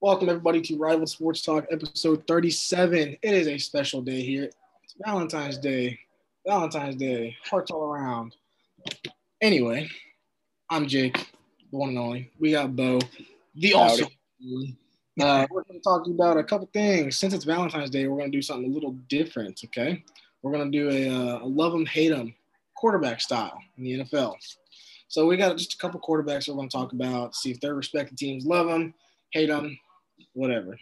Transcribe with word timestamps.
Welcome 0.00 0.28
everybody 0.28 0.60
to 0.60 0.76
Rival 0.76 1.08
Sports 1.08 1.42
Talk 1.42 1.66
episode 1.72 2.24
37. 2.28 3.16
It 3.20 3.34
is 3.34 3.48
a 3.48 3.58
special 3.58 4.00
day 4.00 4.22
here. 4.22 4.44
It's 4.84 4.94
Valentine's 5.04 5.58
Day. 5.58 5.98
Valentine's 6.46 6.94
Day. 6.94 7.36
Hearts 7.42 7.72
all 7.72 7.82
around. 7.82 8.36
Anyway, 9.40 9.90
I'm 10.70 10.86
Jake, 10.86 11.16
the 11.72 11.76
one 11.76 11.88
and 11.88 11.98
only. 11.98 12.30
We 12.38 12.52
got 12.52 12.76
Bo, 12.76 13.00
the 13.56 13.74
also. 13.74 14.04
Uh, 15.20 15.46
we're 15.50 15.64
going 15.64 15.80
to 15.80 15.82
talk 15.82 16.06
about 16.06 16.36
a 16.36 16.44
couple 16.44 16.70
things. 16.72 17.16
Since 17.16 17.34
it's 17.34 17.44
Valentine's 17.44 17.90
Day, 17.90 18.06
we're 18.06 18.18
going 18.18 18.30
to 18.30 18.38
do 18.38 18.40
something 18.40 18.70
a 18.70 18.72
little 18.72 18.92
different. 19.08 19.62
Okay, 19.64 20.04
we're 20.42 20.52
going 20.52 20.70
to 20.70 20.78
do 20.78 20.90
a, 20.90 21.08
uh, 21.08 21.38
a 21.42 21.46
love 21.46 21.72
them, 21.72 21.84
hate 21.84 22.10
them 22.10 22.32
quarterback 22.76 23.20
style 23.20 23.58
in 23.76 23.82
the 23.82 23.98
NFL. 23.98 24.36
So 25.08 25.26
we 25.26 25.36
got 25.36 25.56
just 25.56 25.74
a 25.74 25.78
couple 25.78 25.98
quarterbacks 25.98 26.48
we're 26.48 26.54
going 26.54 26.68
to 26.68 26.76
talk 26.76 26.92
about. 26.92 27.34
See 27.34 27.50
if 27.50 27.58
their 27.58 27.74
respective 27.74 28.16
teams 28.16 28.46
love 28.46 28.68
them, 28.68 28.94
hate 29.32 29.48
them, 29.48 29.76
whatever. 30.32 30.78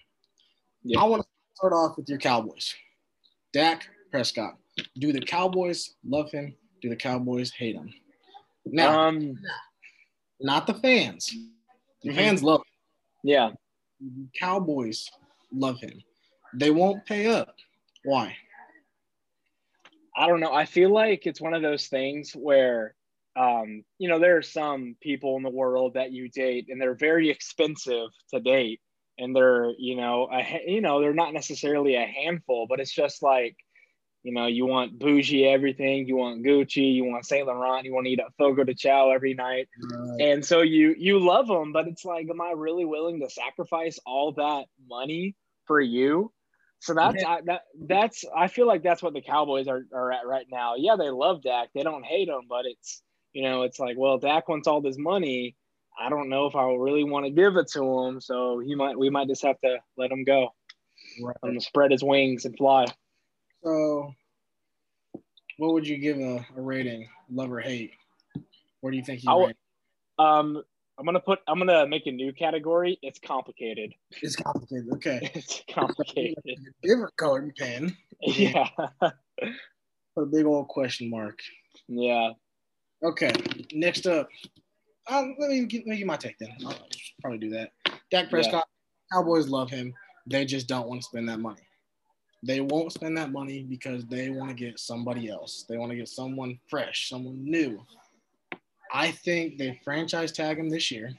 Yeah. 0.82 1.00
I 1.00 1.04
want 1.04 1.22
to 1.22 1.28
start 1.54 1.72
off 1.72 1.96
with 1.96 2.08
your 2.08 2.18
Cowboys. 2.18 2.74
Dak 3.52 3.88
Prescott. 4.10 4.56
Do 4.98 5.12
the 5.12 5.20
Cowboys 5.20 5.94
love 6.04 6.30
him? 6.30 6.54
Do 6.82 6.88
the 6.88 6.96
Cowboys 6.96 7.50
hate 7.50 7.74
him? 7.74 7.92
Now, 8.66 9.08
um, 9.08 9.38
not 10.40 10.66
the 10.66 10.74
fans. 10.74 11.34
The 12.02 12.10
mm-hmm. 12.10 12.18
fans 12.18 12.42
love 12.42 12.60
him. 12.60 13.30
Yeah. 13.30 13.50
Cowboys 14.38 15.08
love 15.52 15.80
him. 15.80 16.02
They 16.54 16.70
won't 16.70 17.04
pay 17.06 17.26
up. 17.26 17.54
Why? 18.04 18.36
I 20.16 20.28
don't 20.28 20.40
know. 20.40 20.52
I 20.52 20.64
feel 20.64 20.90
like 20.90 21.26
it's 21.26 21.40
one 21.40 21.54
of 21.54 21.62
those 21.62 21.88
things 21.88 22.32
where, 22.32 22.94
um, 23.36 23.84
you 23.98 24.08
know, 24.08 24.18
there 24.18 24.36
are 24.36 24.42
some 24.42 24.96
people 25.02 25.36
in 25.36 25.42
the 25.42 25.50
world 25.50 25.94
that 25.94 26.12
you 26.12 26.28
date 26.28 26.68
and 26.70 26.80
they're 26.80 26.94
very 26.94 27.28
expensive 27.28 28.08
to 28.32 28.40
date 28.40 28.80
and 29.18 29.34
they're 29.34 29.72
you 29.78 29.96
know 29.96 30.28
a, 30.32 30.62
you 30.66 30.80
know 30.80 31.00
they're 31.00 31.14
not 31.14 31.32
necessarily 31.32 31.94
a 31.96 32.06
handful 32.06 32.66
but 32.68 32.80
it's 32.80 32.92
just 32.92 33.22
like 33.22 33.56
you 34.22 34.32
know 34.32 34.46
you 34.46 34.66
want 34.66 34.98
bougie 34.98 35.46
everything 35.46 36.06
you 36.06 36.16
want 36.16 36.44
gucci 36.44 36.94
you 36.94 37.04
want 37.04 37.24
saint 37.24 37.46
laurent 37.46 37.84
you 37.84 37.94
want 37.94 38.06
to 38.06 38.10
eat 38.10 38.20
at 38.20 38.26
fogo 38.36 38.64
de 38.64 38.74
chao 38.74 39.10
every 39.10 39.34
night. 39.34 39.68
Right. 39.80 40.20
and 40.20 40.44
so 40.44 40.62
you 40.62 40.94
you 40.98 41.18
love 41.18 41.46
them 41.46 41.72
but 41.72 41.86
it's 41.86 42.04
like 42.04 42.28
am 42.28 42.40
i 42.40 42.52
really 42.56 42.84
willing 42.84 43.20
to 43.20 43.30
sacrifice 43.30 43.98
all 44.04 44.32
that 44.32 44.66
money 44.88 45.34
for 45.66 45.80
you? 45.80 46.32
So 46.78 46.94
that's 46.94 47.24
I, 47.24 47.40
that 47.46 47.62
that's 47.86 48.24
i 48.36 48.48
feel 48.48 48.66
like 48.66 48.82
that's 48.82 49.02
what 49.02 49.14
the 49.14 49.22
cowboys 49.22 49.66
are, 49.66 49.84
are 49.92 50.12
at 50.12 50.26
right 50.26 50.46
now. 50.50 50.74
Yeah 50.76 50.96
they 50.96 51.08
love 51.08 51.42
dak 51.42 51.68
they 51.74 51.82
don't 51.82 52.04
hate 52.04 52.28
him 52.28 52.42
but 52.48 52.66
it's 52.66 53.02
you 53.32 53.42
know 53.42 53.62
it's 53.62 53.78
like 53.78 53.96
well 53.96 54.18
dak 54.18 54.48
wants 54.48 54.68
all 54.68 54.80
this 54.80 54.98
money 54.98 55.56
I 55.98 56.08
don't 56.08 56.28
know 56.28 56.46
if 56.46 56.54
I 56.54 56.64
really 56.74 57.04
want 57.04 57.26
to 57.26 57.30
give 57.30 57.56
it 57.56 57.68
to 57.72 58.00
him. 58.00 58.20
So 58.20 58.58
he 58.58 58.74
might, 58.74 58.98
we 58.98 59.10
might 59.10 59.28
just 59.28 59.42
have 59.42 59.58
to 59.60 59.78
let 59.96 60.10
him 60.10 60.24
go. 60.24 60.50
Right. 61.22 61.36
Let 61.42 61.52
him 61.52 61.60
spread 61.60 61.90
his 61.90 62.02
wings 62.02 62.44
and 62.44 62.56
fly. 62.56 62.86
So, 63.62 64.12
what 65.58 65.72
would 65.72 65.86
you 65.86 65.98
give 65.98 66.18
a, 66.18 66.46
a 66.56 66.60
rating, 66.60 67.08
love 67.30 67.50
or 67.50 67.60
hate? 67.60 67.92
Where 68.80 68.90
do 68.90 68.96
you 68.96 69.04
think 69.04 69.22
you 69.24 69.30
Um, 70.18 70.62
I'm 70.98 71.04
gonna 71.04 71.20
put. 71.20 71.40
I'm 71.46 71.58
gonna 71.58 71.86
make 71.86 72.06
a 72.06 72.12
new 72.12 72.32
category. 72.32 72.98
It's 73.02 73.18
complicated. 73.18 73.92
It's 74.22 74.36
complicated. 74.36 74.88
Okay. 74.94 75.30
it's 75.34 75.62
complicated. 75.72 76.36
Different 76.82 77.16
colored 77.16 77.54
pen. 77.56 77.96
Yeah. 78.20 78.68
A 79.02 80.24
big 80.24 80.46
old 80.46 80.68
question 80.68 81.10
mark. 81.10 81.40
Yeah. 81.88 82.30
Okay. 83.02 83.32
Next 83.74 84.06
up, 84.06 84.28
um, 85.08 85.36
let 85.38 85.50
me 85.50 85.64
give, 85.66 85.82
let 85.82 85.92
me 85.92 85.98
give 85.98 86.06
my 86.06 86.16
take 86.16 86.38
then. 86.38 86.54
I'll 86.66 86.74
probably 87.20 87.38
do 87.38 87.50
that. 87.50 87.72
Dak 88.10 88.30
Prescott, 88.30 88.66
yeah. 89.12 89.18
Cowboys 89.18 89.48
love 89.48 89.70
him. 89.70 89.94
They 90.26 90.44
just 90.44 90.66
don't 90.66 90.88
want 90.88 91.02
to 91.02 91.06
spend 91.06 91.28
that 91.28 91.38
money. 91.38 91.62
They 92.42 92.60
won't 92.60 92.92
spend 92.92 93.16
that 93.16 93.32
money 93.32 93.62
because 93.62 94.04
they 94.06 94.30
want 94.30 94.50
to 94.50 94.54
get 94.54 94.78
somebody 94.78 95.28
else. 95.28 95.64
They 95.68 95.78
want 95.78 95.90
to 95.90 95.96
get 95.96 96.08
someone 96.08 96.58
fresh, 96.68 97.08
someone 97.08 97.44
new. 97.44 97.80
I 98.92 99.10
think 99.10 99.58
they 99.58 99.80
franchise 99.84 100.32
tag 100.32 100.58
him 100.58 100.68
this 100.68 100.90
year. 100.90 101.12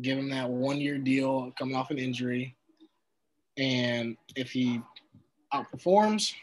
Give 0.00 0.18
him 0.18 0.30
that 0.30 0.48
one 0.48 0.80
year 0.80 0.98
deal 0.98 1.52
coming 1.58 1.76
off 1.76 1.90
an 1.90 1.98
injury. 1.98 2.56
And 3.56 4.16
if 4.36 4.50
he 4.50 4.80
outperforms, 5.52 6.34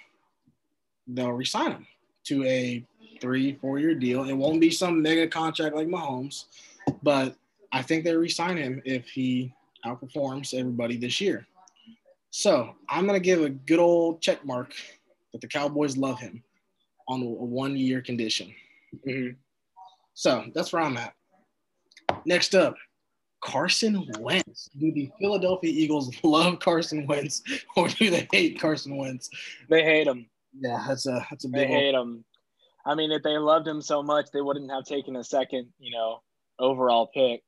they'll 1.08 1.32
resign 1.32 1.72
him 1.72 1.88
to 2.26 2.44
a 2.46 2.86
three, 3.22 3.58
four 3.62 3.80
year 3.80 3.96
deal. 3.96 4.24
It 4.24 4.34
won't 4.34 4.60
be 4.60 4.72
some 4.72 5.02
mega 5.02 5.28
contract 5.28 5.76
like 5.76 5.88
Mahomes, 5.88 6.46
but 7.04 7.36
I 7.72 7.82
think 7.82 8.04
they 8.04 8.16
resign 8.16 8.58
him 8.58 8.82
if 8.84 9.08
he 9.08 9.54
outperforms 9.86 10.58
everybody 10.58 10.98
this 10.98 11.22
year. 11.22 11.48
So 12.32 12.76
I'm 12.90 13.06
gonna 13.06 13.20
give 13.20 13.42
a 13.44 13.50
good 13.50 13.80
old 13.80 14.22
check 14.22 14.44
mark 14.46 14.74
that 15.32 15.42
the 15.42 15.48
Cowboys 15.48 15.96
love 15.96 16.20
him 16.20 16.44
on 17.08 17.22
a 17.22 17.26
one 17.26 17.78
year 17.78 18.02
condition. 18.02 18.54
Mm-hmm. 19.08 19.36
So 20.14 20.46
that's 20.54 20.74
where 20.74 20.82
I'm 20.82 20.98
at. 20.98 21.14
Next 22.26 22.56
up, 22.56 22.76
Carson 23.42 24.08
Wentz. 24.20 24.70
Do 24.80 24.92
the 24.92 25.10
Philadelphia 25.20 25.72
Eagles 25.72 26.12
love 26.24 26.60
Carson 26.60 27.08
Wentz 27.08 27.42
or 27.76 27.88
do 27.88 28.10
they 28.10 28.28
hate 28.32 28.60
Carson 28.60 28.98
Wentz? 28.98 29.30
They 29.70 29.84
hate 29.84 30.08
him. 30.08 30.28
Yeah, 30.60 30.84
that's 30.88 31.06
a 31.08 31.26
that's 31.30 31.46
a 31.46 31.50
big. 31.50 31.68
They 31.68 31.74
hate 31.74 31.96
him. 31.96 32.24
I 32.86 32.96
mean, 32.96 33.12
if 33.12 33.24
they 33.24 33.38
loved 33.38 33.68
him 33.68 33.82
so 33.82 34.02
much, 34.02 34.28
they 34.32 34.42
wouldn't 34.42 34.72
have 34.72 34.86
taken 34.86 35.16
a 35.16 35.24
second, 35.24 35.68
you 35.80 35.92
know, 35.92 36.22
overall 36.60 37.08
pick. 37.08 37.44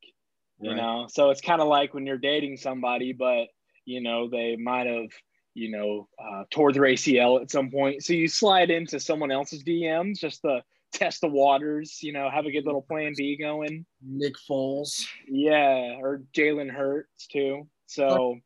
You 0.60 0.70
right. 0.70 0.78
know, 0.78 1.08
so 1.10 1.30
it's 1.30 1.42
kind 1.42 1.62
of 1.62 1.68
like 1.68 1.94
when 1.94 2.06
you're 2.06 2.18
dating 2.18 2.58
somebody, 2.58 3.12
but 3.12 3.48
you 3.86 4.02
know 4.02 4.30
they 4.30 4.56
might 4.56 4.88
have, 4.88 5.10
you 5.56 5.72
know, 5.72 6.08
uh, 6.18 6.44
tore 6.52 6.72
their 6.72 6.84
ACL 6.84 7.42
at 7.42 7.52
some 7.52 7.70
point, 7.70 8.04
so 8.04 8.14
you 8.14 8.28
slide 8.28 8.70
into 8.70 9.00
someone 9.00 9.32
else's 9.32 9.64
DMs 9.64 10.20
just 10.20 10.42
to 10.44 10.62
test 10.94 11.22
the 11.22 11.28
waters. 11.28 12.00
You 12.02 12.14
know, 12.14 12.30
have 12.30 12.46
a 12.46 12.52
good 12.52 12.66
little 12.66 12.84
plan 12.84 13.14
B 13.18 13.36
going. 13.36 13.86
Nick 14.02 14.36
Foles. 14.50 15.04
Yeah, 15.28 15.98
or 16.00 16.22
Jalen 16.34 16.72
Hurts 16.72 17.28
too. 17.28 17.68
So, 17.88 18.38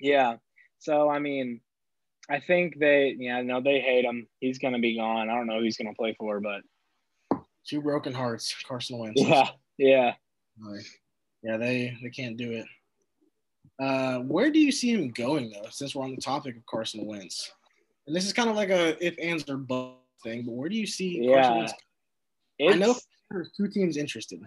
yeah. 0.00 0.36
So 0.78 1.08
I 1.08 1.18
mean, 1.18 1.60
I 2.28 2.40
think 2.40 2.78
they, 2.78 3.14
yeah, 3.18 3.40
no, 3.42 3.60
they 3.60 3.80
hate 3.80 4.04
him. 4.04 4.26
He's 4.40 4.58
gonna 4.58 4.80
be 4.80 4.96
gone. 4.96 5.30
I 5.30 5.34
don't 5.34 5.46
know 5.46 5.58
who 5.58 5.64
he's 5.64 5.76
gonna 5.76 5.94
play 5.94 6.14
for, 6.18 6.40
but 6.40 6.62
two 7.66 7.80
broken 7.80 8.12
hearts, 8.12 8.54
Carson 8.66 8.98
Wentz. 8.98 9.20
Yeah, 9.20 9.48
yeah, 9.78 10.14
yeah. 11.42 11.56
They 11.56 11.96
they 12.02 12.10
can't 12.10 12.36
do 12.36 12.52
it. 12.52 12.66
Uh, 13.78 14.20
where 14.20 14.50
do 14.50 14.58
you 14.58 14.72
see 14.72 14.92
him 14.92 15.10
going 15.10 15.52
though? 15.52 15.68
Since 15.70 15.94
we're 15.94 16.04
on 16.04 16.14
the 16.14 16.20
topic 16.20 16.56
of 16.56 16.66
Carson 16.66 17.06
Wentz, 17.06 17.52
and 18.06 18.16
this 18.16 18.26
is 18.26 18.32
kind 18.32 18.50
of 18.50 18.56
like 18.56 18.70
a 18.70 19.04
if 19.04 19.14
ands 19.20 19.48
or 19.48 19.56
but 19.56 19.94
thing, 20.24 20.44
but 20.44 20.54
where 20.54 20.68
do 20.68 20.76
you 20.76 20.86
see? 20.86 21.20
Yeah, 21.22 21.68
I 22.60 22.74
know 22.74 22.96
there's 23.30 23.52
two 23.52 23.68
teams 23.68 23.96
interested. 23.96 24.40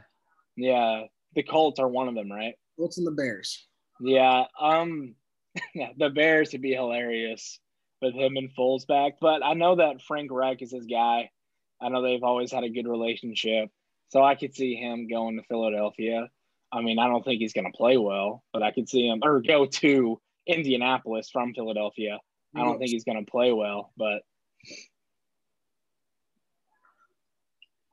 Yeah, 0.58 1.04
the 1.36 1.44
Colts 1.44 1.80
are 1.80 1.88
one 1.88 2.10
of 2.10 2.16
them, 2.16 2.30
right? 2.30 2.56
Colts 2.78 2.98
and 2.98 3.08
the 3.08 3.12
Bears. 3.12 3.68
Yeah, 4.02 4.46
um, 4.60 5.16
the 5.98 6.10
Bears 6.10 6.52
would 6.52 6.62
be 6.62 6.74
hilarious 6.74 7.60
with 8.02 8.14
him 8.14 8.38
and 8.38 8.50
Foles 8.56 8.88
back. 8.88 9.14
But 9.22 9.44
I 9.44 9.54
know 9.54 9.76
that 9.76 10.02
Frank 10.02 10.32
Reich 10.32 10.62
is 10.62 10.72
his 10.72 10.86
guy. 10.86 11.30
I 11.82 11.90
know 11.90 12.02
they've 12.02 12.24
always 12.24 12.52
had 12.52 12.64
a 12.64 12.70
good 12.70 12.88
relationship. 12.88 13.70
So 14.10 14.24
I 14.24 14.36
could 14.36 14.56
see 14.56 14.76
him 14.76 15.08
going 15.08 15.38
to 15.38 15.44
Philadelphia. 15.44 16.30
I 16.72 16.82
mean, 16.82 17.00
I 17.00 17.08
don't 17.08 17.24
think 17.24 17.40
he's 17.40 17.54
going 17.54 17.72
to 17.72 17.78
play 17.78 17.98
well, 17.98 18.44
but 18.54 18.64
I 18.64 18.72
could 18.72 18.90
see 18.90 19.08
him 19.08 19.20
or 19.24 19.42
go 19.42 19.66
to 19.66 20.20
Indianapolis 20.48 21.30
from 21.32 21.54
Philadelphia. 21.54 22.20
I 22.56 22.64
don't 22.64 22.80
think 22.80 22.90
he's 22.90 23.04
going 23.04 23.24
to 23.24 23.30
play 23.30 23.52
well, 23.52 23.92
but 23.96 24.24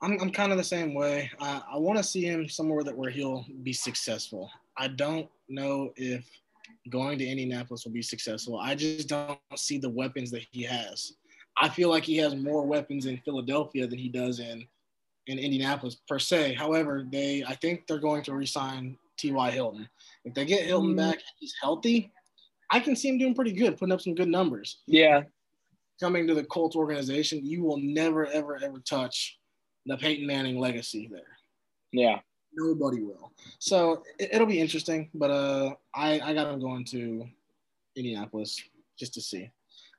I'm, 0.00 0.19
I'm 0.21 0.31
kind 0.31 0.53
of 0.53 0.59
the 0.59 0.65
same 0.65 0.95
way. 0.95 1.31
I, 1.41 1.62
I 1.75 1.78
want 1.78 1.99
to 1.99 2.05
see 2.05 2.25
him 2.25 2.49
somewhere 2.49 2.83
that 2.84 2.97
where 2.97 3.11
he'll 3.11 3.45
be 3.62 3.75
successful. 3.75 4.50
I 4.77 4.89
don't 4.89 5.28
know 5.49 5.93
if 5.97 6.27
going 6.91 7.18
to 7.18 7.27
Indianapolis 7.27 7.84
will 7.84 7.92
be 7.92 8.03
successful. 8.03 8.59
I 8.59 8.74
just 8.74 9.09
don't 9.09 9.39
see 9.57 9.78
the 9.78 9.91
weapons 9.91 10.30
that 10.30 10.47
he 10.51 10.63
has. 10.63 11.13
I 11.60 11.68
feel 11.68 11.89
like 11.89 12.04
he 12.04 12.16
has 12.18 12.34
more 12.34 12.66
weapons 12.66 13.07
in 13.07 13.18
Philadelphia 13.18 13.86
than 13.86 13.98
he 13.98 14.09
does 14.09 14.41
in 14.41 14.66
in 15.27 15.39
Indianapolis 15.39 15.97
per 16.09 16.18
se. 16.18 16.54
However, 16.54 17.04
they 17.10 17.45
I 17.47 17.54
think 17.54 17.86
they're 17.86 17.98
going 17.98 18.22
to 18.24 18.34
resign 18.34 18.97
T.Y. 19.18 19.51
Hilton. 19.51 19.89
If 20.24 20.34
they 20.34 20.45
get 20.45 20.66
Hilton 20.66 20.92
mm. 20.92 20.97
back 20.97 21.15
and 21.15 21.22
he's 21.39 21.54
healthy, 21.60 22.13
I 22.71 22.80
can 22.80 22.97
see 22.97 23.09
him 23.09 23.18
doing 23.18 23.34
pretty 23.34 23.53
good, 23.53 23.77
putting 23.77 23.92
up 23.92 24.01
some 24.01 24.15
good 24.15 24.28
numbers. 24.28 24.78
Yeah. 24.86 25.22
Coming 26.01 26.27
to 26.27 26.34
the 26.34 26.45
Colts 26.45 26.77
organization, 26.77 27.45
you 27.45 27.63
will 27.63 27.78
never, 27.78 28.27
ever, 28.27 28.59
ever 28.63 28.80
touch 28.80 29.39
the 29.86 29.97
Peyton 29.97 30.27
Manning 30.27 30.59
legacy 30.59 31.09
there. 31.10 31.39
Yeah. 31.92 32.18
Nobody 32.56 33.03
will. 33.03 33.32
So 33.58 34.03
it, 34.18 34.38
will 34.38 34.47
be 34.47 34.60
interesting, 34.60 35.10
but 35.14 35.30
uh, 35.30 35.74
I 35.94 36.20
I 36.20 36.34
got 36.34 36.53
him 36.53 36.60
going 36.60 36.84
to 36.86 37.26
Indianapolis 37.97 38.60
just 38.98 39.14
to 39.14 39.20
see. 39.20 39.50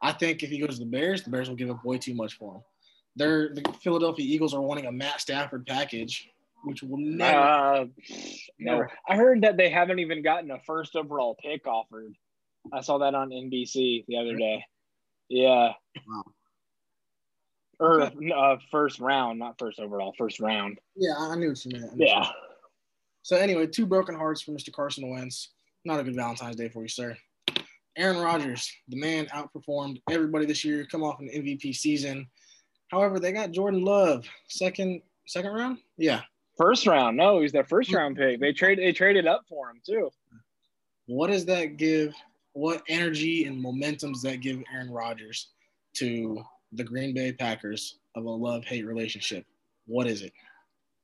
I 0.02 0.12
think 0.12 0.44
if 0.44 0.50
he 0.50 0.60
goes 0.60 0.78
to 0.78 0.86
the 0.86 0.90
Bears, 0.90 1.24
the 1.24 1.30
Bears 1.30 1.50
will 1.50 1.56
give 1.56 1.70
up 1.70 1.84
way 1.84 1.98
too 1.98 2.14
much 2.14 2.38
for 2.38 2.56
him. 2.56 2.62
They're 3.16 3.54
the 3.54 3.64
Philadelphia 3.82 4.26
Eagles 4.26 4.54
are 4.54 4.62
wanting 4.62 4.86
a 4.86 4.92
Matt 4.92 5.22
Stafford 5.22 5.66
package, 5.66 6.30
which 6.64 6.84
will 6.84 6.98
never. 6.98 7.40
Uh, 7.40 7.86
no, 8.60 8.86
I 9.08 9.16
heard 9.16 9.42
that 9.42 9.58
they 9.58 9.70
haven't 9.70 10.00
even 10.00 10.22
gotten 10.22 10.52
a 10.52 10.60
first 10.60 10.96
overall 10.96 11.36
pick 11.42 11.66
offered. 11.68 12.14
I 12.72 12.82
saw 12.82 13.00
that 13.00 13.16
on 13.16 13.30
NBC 13.30 14.06
the 14.08 14.18
other 14.18 14.36
day. 14.36 14.66
Yeah. 15.30 15.74
Wow. 16.08 16.24
Or 17.80 18.02
uh, 18.02 18.58
first 18.72 19.00
round, 19.00 19.40
not 19.40 19.60
first 19.60 19.80
overall, 19.80 20.14
first 20.18 20.40
round. 20.40 20.80
Yeah, 20.96 21.14
I 21.18 21.36
knew 21.36 21.50
what 21.50 21.66
you 21.66 21.80
meant. 21.80 21.92
Yeah. 21.96 22.28
So 23.28 23.36
anyway, 23.36 23.68
two 23.68 23.86
broken 23.86 24.16
hearts 24.16 24.42
for 24.42 24.54
Mr. 24.54 24.72
Carson 24.72 25.10
Wentz. 25.10 25.50
Not 25.84 26.00
a 26.00 26.04
good 26.04 26.16
Valentine's 26.16 26.56
Day 26.56 26.70
for 26.70 26.84
you, 26.84 26.88
sir. 26.88 27.18
Aaron 27.98 28.20
Rodgers, 28.20 28.72
the 28.88 28.96
man 28.96 29.26
outperformed 29.36 30.02
everybody 30.10 30.46
this 30.46 30.64
year, 30.64 30.88
come 30.90 31.04
off 31.04 31.20
an 31.20 31.28
MVP 31.28 31.76
season. 31.76 32.26
However, 32.88 33.20
they 33.20 33.34
got 33.34 33.52
Jordan 33.52 33.84
Love, 33.84 34.26
second 34.48 35.02
second 35.28 35.52
round. 35.52 35.80
Yeah, 35.98 36.22
first 36.58 36.88
round. 36.88 37.18
No, 37.18 37.42
he's 37.42 37.52
their 37.52 37.66
first 37.66 37.94
round 37.94 38.16
pick. 38.16 38.40
They 38.40 38.54
trade 38.54 38.80
they 38.80 38.94
traded 38.94 39.28
up 39.28 39.42
for 39.50 39.72
him 39.72 39.82
too. 39.86 40.10
What 41.08 41.30
does 41.30 41.44
that 41.48 41.76
give? 41.76 42.16
What 42.54 42.82
energy 42.88 43.44
and 43.44 43.62
momentum 43.62 44.14
does 44.14 44.22
that 44.22 44.40
give 44.40 44.64
Aaron 44.74 44.90
Rodgers 44.90 45.50
to 45.98 46.42
the 46.72 46.86
Green 46.86 47.14
Bay 47.14 47.34
Packers 47.34 48.00
of 48.16 48.24
a 48.24 48.30
love 48.30 48.64
hate 48.64 48.86
relationship? 48.86 49.46
What 49.86 50.08
is 50.08 50.22
it? 50.22 50.32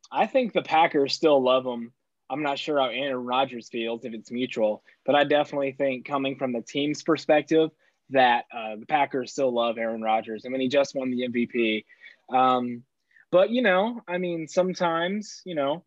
I 0.09 0.25
think 0.25 0.53
the 0.53 0.61
Packers 0.61 1.13
still 1.13 1.43
love 1.43 1.65
him 1.65 1.91
I'm 2.29 2.43
not 2.43 2.57
sure 2.57 2.79
how 2.79 2.87
Aaron 2.87 3.25
Rodgers 3.25 3.69
feels 3.69 4.05
if 4.05 4.13
it's 4.13 4.31
mutual, 4.31 4.83
but 5.05 5.15
I 5.15 5.23
definitely 5.23 5.73
think 5.73 6.05
coming 6.05 6.37
from 6.37 6.53
the 6.53 6.61
team's 6.61 7.03
perspective 7.03 7.69
that 8.09 8.45
uh, 8.53 8.75
the 8.77 8.85
Packers 8.85 9.31
still 9.31 9.53
love 9.53 9.77
Aaron 9.77 10.01
Rodgers. 10.01 10.43
I 10.45 10.49
mean, 10.49 10.61
he 10.61 10.67
just 10.67 10.95
won 10.95 11.11
the 11.11 11.27
MVP. 11.27 11.85
Um, 12.33 12.83
but 13.31 13.49
you 13.49 13.61
know, 13.61 14.01
I 14.07 14.17
mean, 14.17 14.47
sometimes 14.47 15.41
you 15.45 15.55
know, 15.55 15.83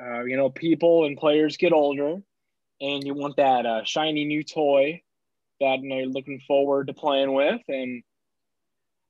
uh, 0.00 0.24
you 0.24 0.36
know, 0.36 0.50
people 0.50 1.04
and 1.04 1.16
players 1.16 1.56
get 1.56 1.72
older, 1.72 2.16
and 2.80 3.04
you 3.04 3.14
want 3.14 3.36
that 3.36 3.66
uh, 3.66 3.84
shiny 3.84 4.24
new 4.24 4.42
toy 4.42 5.02
that 5.60 5.80
you 5.82 5.88
know, 5.88 5.96
you're 5.98 6.06
looking 6.06 6.40
forward 6.46 6.88
to 6.88 6.94
playing 6.94 7.32
with, 7.32 7.60
and 7.68 8.02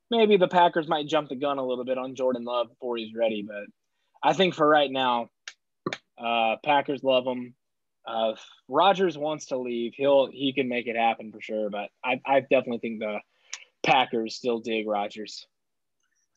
maybe 0.09 0.37
the 0.37 0.47
Packers 0.47 0.87
might 0.87 1.07
jump 1.07 1.29
the 1.29 1.35
gun 1.35 1.57
a 1.57 1.65
little 1.65 1.85
bit 1.85 1.97
on 1.97 2.15
Jordan 2.15 2.45
Love 2.45 2.69
before 2.69 2.97
he's 2.97 3.15
ready. 3.15 3.43
But 3.45 3.65
I 4.23 4.33
think 4.33 4.53
for 4.53 4.67
right 4.67 4.91
now, 4.91 5.29
uh, 6.17 6.55
Packers 6.63 7.03
love 7.03 7.25
him. 7.25 7.53
Uh, 8.05 8.33
Rodgers 8.69 9.17
wants 9.17 9.47
to 9.47 9.57
leave. 9.57 9.93
He'll 9.95 10.29
he 10.31 10.53
can 10.53 10.69
make 10.69 10.87
it 10.87 10.95
happen 10.95 11.31
for 11.31 11.41
sure. 11.41 11.69
But 11.69 11.89
I, 12.03 12.21
I 12.25 12.39
definitely 12.41 12.79
think 12.79 12.99
the 12.99 13.19
Packers 13.85 14.35
still 14.35 14.59
dig 14.59 14.87
Rodgers. 14.87 15.45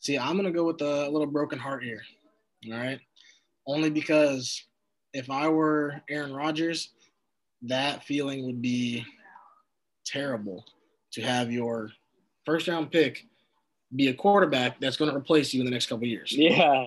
See, 0.01 0.19
I'm 0.19 0.37
gonna 0.37 0.51
go 0.51 0.65
with 0.65 0.81
a 0.83 1.09
little 1.09 1.27
broken 1.27 1.59
heart 1.59 1.85
here. 1.85 2.03
All 2.67 2.79
right, 2.79 3.01
only 3.67 3.91
because 3.91 4.63
if 5.13 5.31
I 5.31 5.49
were 5.49 6.01
Aaron 6.09 6.35
Rodgers, 6.35 6.91
that 7.63 8.05
feeling 8.05 8.47
would 8.47 8.61
be 8.61 9.05
terrible 10.05 10.65
to 11.13 11.23
have 11.23 11.53
your 11.53 11.91
first 12.45 12.67
round 12.69 12.91
pick 12.91 13.27
be 13.95 14.09
a 14.09 14.15
quarterback 14.15 14.81
that's 14.81 14.97
going 14.97 15.11
to 15.11 15.17
replace 15.17 15.53
you 15.53 15.61
in 15.61 15.67
the 15.67 15.71
next 15.71 15.87
couple 15.87 16.07
years. 16.07 16.33
Yeah, 16.33 16.87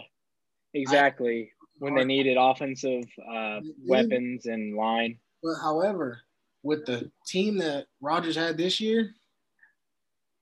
exactly 0.74 1.53
when 1.80 1.96
they 1.96 2.06
needed 2.06 2.38
offensive 2.40 3.06
uh, 3.30 3.60
weapons 3.86 4.46
and 4.46 4.76
line. 4.76 5.18
But 5.42 5.56
however, 5.62 6.22
with 6.64 6.86
the 6.86 7.12
team 7.28 7.58
that 7.58 7.88
Rodgers 8.02 8.36
had 8.36 8.58
this 8.58 8.80
year, 8.80 9.14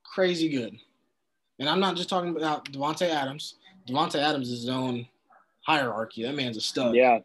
crazy 0.04 0.50
good. 0.50 0.78
And 1.60 1.70
I'm 1.70 1.80
not 1.80 1.96
just 1.96 2.10
talking 2.10 2.36
about 2.36 2.66
Davante 2.66 3.08
Adams. 3.08 3.56
Davante 3.88 4.16
Adams 4.16 4.50
is 4.50 4.62
his 4.62 4.70
own 4.70 5.08
hierarchy. 5.66 6.24
That 6.24 6.36
man's 6.36 6.58
a 6.58 6.62
stud. 6.62 6.96
Yeah. 6.96 7.20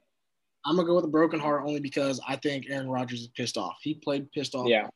I'm 0.64 0.76
gonna 0.76 0.86
go 0.86 0.96
with 0.96 1.04
a 1.04 1.08
broken 1.08 1.38
heart 1.38 1.62
only 1.64 1.80
because 1.80 2.20
I 2.26 2.36
think 2.36 2.66
Aaron 2.68 2.88
Rodgers 2.88 3.20
is 3.20 3.28
pissed 3.28 3.56
off. 3.56 3.76
He 3.82 3.94
played 3.94 4.30
pissed 4.32 4.54
off. 4.54 4.66
Yeah. 4.68 4.88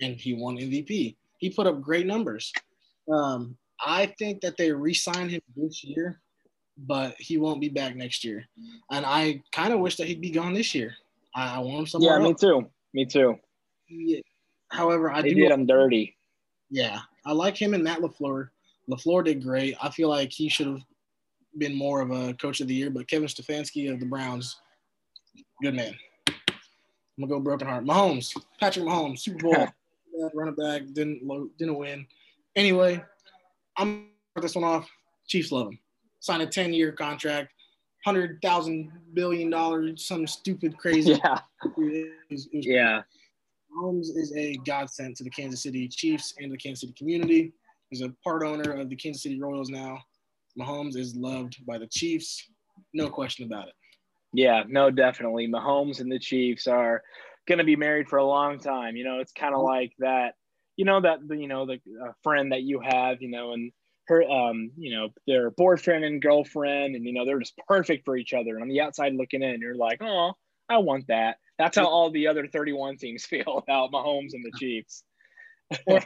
And 0.00 0.16
he 0.16 0.34
won 0.34 0.56
MVP. 0.56 1.16
He 1.38 1.50
put 1.50 1.66
up 1.66 1.80
great 1.80 2.06
numbers. 2.06 2.52
Um, 3.10 3.56
I 3.84 4.06
think 4.18 4.40
that 4.40 4.56
they 4.56 4.72
re-signed 4.72 5.30
him 5.30 5.40
this 5.56 5.84
year 5.84 6.20
but 6.76 7.14
he 7.18 7.38
won't 7.38 7.60
be 7.60 7.68
back 7.68 7.94
next 7.94 8.24
year. 8.24 8.44
And 8.90 9.06
I 9.06 9.42
kind 9.52 9.72
of 9.72 9.80
wish 9.80 9.96
that 9.96 10.06
he'd 10.06 10.20
be 10.20 10.30
gone 10.30 10.54
this 10.54 10.74
year. 10.74 10.94
I, 11.34 11.56
I 11.56 11.58
want 11.60 11.80
him 11.80 11.86
somewhere. 11.86 12.18
Yeah, 12.18 12.26
me 12.26 12.34
too. 12.34 12.66
Me 12.92 13.04
too. 13.04 13.38
Yeah. 13.88 14.20
However, 14.70 15.10
I 15.10 15.22
they 15.22 15.34
do. 15.34 15.42
did 15.42 15.50
him 15.50 15.66
dirty. 15.66 16.16
Yeah, 16.70 16.98
I 17.24 17.32
like 17.32 17.56
him 17.56 17.74
and 17.74 17.84
Matt 17.84 18.00
LaFleur. 18.00 18.48
LaFleur 18.90 19.24
did 19.24 19.42
great. 19.42 19.76
I 19.82 19.90
feel 19.90 20.08
like 20.08 20.32
he 20.32 20.48
should 20.48 20.66
have 20.66 20.82
been 21.58 21.74
more 21.74 22.00
of 22.00 22.10
a 22.10 22.34
coach 22.34 22.60
of 22.60 22.68
the 22.68 22.74
year, 22.74 22.90
but 22.90 23.06
Kevin 23.06 23.28
Stefanski 23.28 23.92
of 23.92 24.00
the 24.00 24.06
Browns, 24.06 24.56
good 25.62 25.74
man. 25.74 25.94
I'm 26.28 26.34
gonna 27.20 27.28
go 27.28 27.40
broken 27.40 27.68
heart. 27.68 27.84
Mahomes, 27.84 28.34
Patrick 28.58 28.84
Mahomes, 28.84 29.20
Super 29.20 29.44
Bowl, 29.44 29.68
running 30.34 30.54
back, 30.54 30.82
didn't 30.92 31.22
didn't 31.56 31.76
win. 31.76 32.06
Anyway, 32.56 33.02
I'm 33.76 34.08
this 34.40 34.56
one 34.56 34.64
off. 34.64 34.88
Chiefs 35.28 35.52
love 35.52 35.68
him 35.68 35.78
sign 36.24 36.40
a 36.40 36.46
10 36.46 36.72
year 36.72 36.90
contract, 36.90 37.52
hundred 38.04 38.38
thousand 38.42 38.90
billion 39.12 39.50
dollars, 39.50 40.06
some 40.06 40.26
stupid 40.26 40.76
crazy. 40.78 41.20
Yeah. 41.22 41.38
It 41.76 42.10
was, 42.30 42.46
it 42.46 42.56
was 42.56 42.66
yeah. 42.66 43.02
Mahomes 43.70 44.06
is 44.16 44.32
a 44.36 44.56
godsend 44.66 45.16
to 45.16 45.24
the 45.24 45.30
Kansas 45.30 45.62
City 45.62 45.86
Chiefs 45.86 46.32
and 46.38 46.50
the 46.50 46.56
Kansas 46.56 46.80
City 46.80 46.94
community. 46.96 47.52
He's 47.90 48.00
a 48.00 48.14
part 48.24 48.42
owner 48.42 48.72
of 48.72 48.88
the 48.88 48.96
Kansas 48.96 49.22
City 49.22 49.38
Royals 49.38 49.68
now. 49.68 49.98
Mahomes 50.58 50.96
is 50.96 51.14
loved 51.14 51.56
by 51.66 51.76
the 51.76 51.88
Chiefs, 51.88 52.48
no 52.94 53.10
question 53.10 53.44
about 53.44 53.68
it. 53.68 53.74
Yeah, 54.32 54.62
no, 54.66 54.90
definitely. 54.90 55.46
Mahomes 55.48 56.00
and 56.00 56.10
the 56.10 56.18
Chiefs 56.18 56.66
are 56.66 57.02
going 57.46 57.58
to 57.58 57.64
be 57.64 57.76
married 57.76 58.08
for 58.08 58.18
a 58.18 58.24
long 58.24 58.58
time. 58.58 58.96
You 58.96 59.04
know, 59.04 59.18
it's 59.18 59.32
kind 59.32 59.54
of 59.54 59.60
like 59.60 59.92
that. 59.98 60.34
You 60.76 60.84
know 60.84 61.00
that 61.02 61.18
you 61.28 61.46
know 61.46 61.66
the 61.66 61.74
uh, 61.74 62.12
friend 62.22 62.50
that 62.52 62.62
you 62.62 62.80
have. 62.80 63.22
You 63.22 63.30
know, 63.30 63.52
and 63.52 63.70
her 64.06 64.22
um 64.28 64.70
you 64.76 64.94
know 64.94 65.08
their 65.26 65.50
boyfriend 65.52 66.04
and 66.04 66.20
girlfriend 66.20 66.94
and 66.94 67.04
you 67.04 67.12
know 67.12 67.24
they're 67.24 67.38
just 67.38 67.56
perfect 67.66 68.04
for 68.04 68.16
each 68.16 68.34
other. 68.34 68.54
And 68.54 68.62
on 68.62 68.68
the 68.68 68.80
outside 68.80 69.14
looking 69.14 69.42
in 69.42 69.60
you're 69.60 69.76
like 69.76 70.02
oh 70.02 70.32
i 70.68 70.78
want 70.78 71.06
that. 71.08 71.38
That's 71.58 71.76
how 71.78 71.86
all 71.86 72.10
the 72.10 72.26
other 72.26 72.46
31 72.46 72.96
teams 72.96 73.24
feel 73.26 73.62
about 73.66 73.92
mahomes 73.92 74.34
and 74.34 74.44
the 74.44 74.52
chiefs. 74.58 75.04
Or 75.86 76.00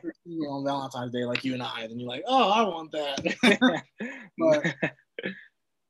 on 0.48 0.64
valentine's 0.64 1.12
day 1.12 1.24
like 1.24 1.44
you 1.44 1.54
and 1.54 1.62
i 1.62 1.86
then 1.86 1.98
you're 1.98 2.08
like 2.08 2.24
oh 2.26 2.50
i 2.50 2.62
want 2.62 2.92
that. 2.92 3.82
But 4.38 4.74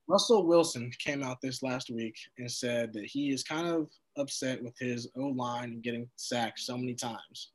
russell 0.08 0.46
wilson 0.46 0.90
came 0.98 1.22
out 1.22 1.38
this 1.42 1.62
last 1.62 1.90
week 1.90 2.16
and 2.38 2.50
said 2.50 2.94
that 2.94 3.04
he 3.04 3.30
is 3.30 3.42
kind 3.42 3.66
of 3.66 3.90
upset 4.16 4.62
with 4.62 4.74
his 4.78 5.08
o 5.16 5.26
line 5.26 5.80
getting 5.82 6.08
sacked 6.16 6.60
so 6.60 6.78
many 6.78 6.94
times. 6.94 7.50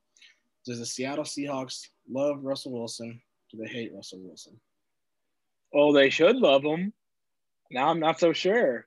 Does 0.66 0.80
the 0.80 0.86
seattle 0.86 1.24
seahawks 1.24 1.88
love 2.08 2.44
russell 2.44 2.74
wilson 2.74 3.20
they 3.60 3.68
hate 3.68 3.94
Russell 3.94 4.20
Wilson? 4.22 4.60
Oh, 5.74 5.94
they 5.94 6.10
should 6.10 6.36
love 6.36 6.64
him. 6.64 6.94
Now 7.72 7.90
I'm 7.90 8.00
not 8.00 8.20
so 8.20 8.34
sure. 8.34 8.86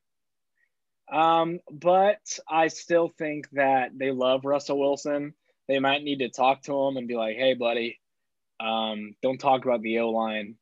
Um, 1.11 1.61
but 1.71 2.21
I 2.49 2.69
still 2.69 3.13
think 3.17 3.49
that 3.53 3.97
they 3.97 4.11
love 4.11 4.45
Russell 4.45 4.79
Wilson. 4.79 5.35
They 5.69 5.79
might 5.79 6.03
need 6.03 6.19
to 6.21 6.29
talk 6.29 6.63
to 6.63 6.75
him 6.75 6.97
and 6.97 7.09
be 7.09 7.17
like, 7.17 7.37
"Hey, 7.37 7.55
buddy, 7.55 8.01
um, 8.61 9.15
don't 9.23 9.39
talk 9.39 9.65
about 9.65 9.83
the 9.83 10.01
O 10.01 10.11
line 10.11 10.57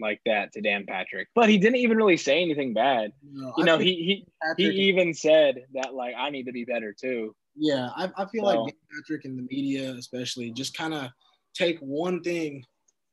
like 0.00 0.20
that 0.26 0.52
to 0.52 0.60
Dan 0.60 0.84
Patrick." 0.86 1.28
But 1.34 1.48
he 1.48 1.58
didn't 1.58 1.76
even 1.76 1.96
really 1.96 2.16
say 2.16 2.42
anything 2.42 2.74
bad. 2.74 3.12
No, 3.22 3.52
you 3.56 3.64
know, 3.64 3.78
he 3.78 4.24
he 4.56 4.62
he 4.62 4.70
even 4.88 5.14
said 5.14 5.66
that 5.74 5.94
like 5.94 6.14
I 6.16 6.30
need 6.30 6.44
to 6.44 6.52
be 6.52 6.64
better 6.64 6.92
too. 6.92 7.34
Yeah, 7.56 7.90
I, 7.96 8.10
I 8.16 8.26
feel 8.26 8.44
so. 8.44 8.62
like 8.62 8.74
Patrick 8.94 9.24
and 9.24 9.36
the 9.36 9.46
media, 9.50 9.92
especially, 9.94 10.52
just 10.52 10.76
kind 10.76 10.94
of 10.94 11.10
take 11.54 11.78
one 11.80 12.20
thing 12.22 12.64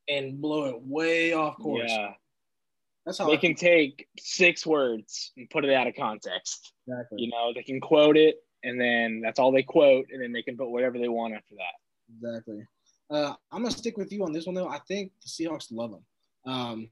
and 0.08 0.42
blow 0.42 0.66
it 0.66 0.82
way 0.82 1.34
off 1.34 1.58
course. 1.58 1.92
Yeah. 1.92 2.12
That's 3.06 3.20
how 3.20 3.28
they 3.28 3.34
I 3.34 3.38
can 3.38 3.56
take 3.56 4.08
six 4.18 4.66
words 4.66 5.32
and 5.38 5.50
put 5.50 5.64
it 5.64 5.74
out 5.74 5.88
of 5.88 5.96
context. 5.96 6.74
Exactly. 6.88 7.22
You 7.22 7.30
know, 7.30 7.52
they 7.54 7.62
can 7.62 7.80
quote 7.80 8.18
it 8.18 8.38
and 8.66 8.82
then 8.82 9.22
that's 9.22 9.40
all 9.40 9.52
they 9.52 9.64
quote, 9.64 10.08
and 10.12 10.22
then 10.22 10.34
they 10.34 10.42
can 10.42 10.58
put 10.58 10.70
whatever 10.70 10.98
they 10.98 11.08
want 11.08 11.36
after 11.36 11.56
that. 11.56 12.28
Exactly. 12.28 12.66
Uh, 13.10 13.34
I'm 13.52 13.62
gonna 13.62 13.72
stick 13.72 13.96
with 13.96 14.12
you 14.12 14.24
on 14.24 14.34
this 14.34 14.48
one 14.48 14.56
though. 14.56 14.68
I 14.68 14.80
think 14.88 15.12
the 15.22 15.30
Seahawks 15.30 15.72
love 15.72 15.92
him. 15.92 16.52
Um, 16.52 16.90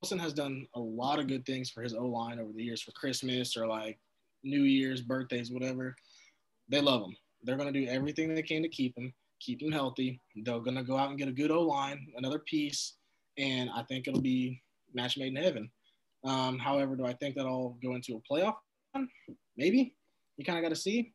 Wilson 0.00 0.18
has 0.18 0.32
done 0.32 0.66
a 0.74 0.80
lot 0.80 1.18
of 1.18 1.26
good 1.26 1.44
things 1.44 1.70
for 1.70 1.82
his 1.82 1.94
O 1.94 2.06
line 2.06 2.38
over 2.38 2.52
the 2.52 2.64
years 2.64 2.82
for 2.82 2.92
Christmas 2.92 3.56
or 3.56 3.66
like 3.66 3.98
New 4.42 4.62
Year's, 4.62 5.02
birthdays, 5.02 5.50
whatever. 5.50 5.94
They 6.68 6.80
love 6.80 7.02
him. 7.02 7.16
They're 7.42 7.56
gonna 7.56 7.72
do 7.72 7.86
everything 7.86 8.34
they 8.34 8.42
can 8.42 8.62
to 8.62 8.68
keep 8.68 8.96
him 8.96 9.12
keep 9.40 9.62
him 9.62 9.72
healthy. 9.72 10.20
They're 10.36 10.60
gonna 10.60 10.84
go 10.84 10.96
out 10.96 11.10
and 11.10 11.18
get 11.18 11.28
a 11.28 11.32
good 11.32 11.50
O 11.50 11.62
line, 11.62 12.06
another 12.16 12.40
piece, 12.40 12.94
and 13.38 13.70
I 13.74 13.82
think 13.82 14.08
it'll 14.08 14.20
be 14.20 14.62
match 14.94 15.18
made 15.18 15.36
in 15.36 15.42
heaven. 15.42 15.70
Um, 16.24 16.58
however, 16.58 16.96
do 16.96 17.04
I 17.04 17.12
think 17.14 17.36
that 17.36 17.46
I'll 17.46 17.76
go 17.82 17.94
into 17.94 18.16
a 18.16 18.32
playoff? 18.32 18.56
Maybe. 19.56 19.94
You 20.36 20.44
kind 20.44 20.58
of 20.58 20.62
got 20.62 20.70
to 20.70 20.80
see. 20.80 21.12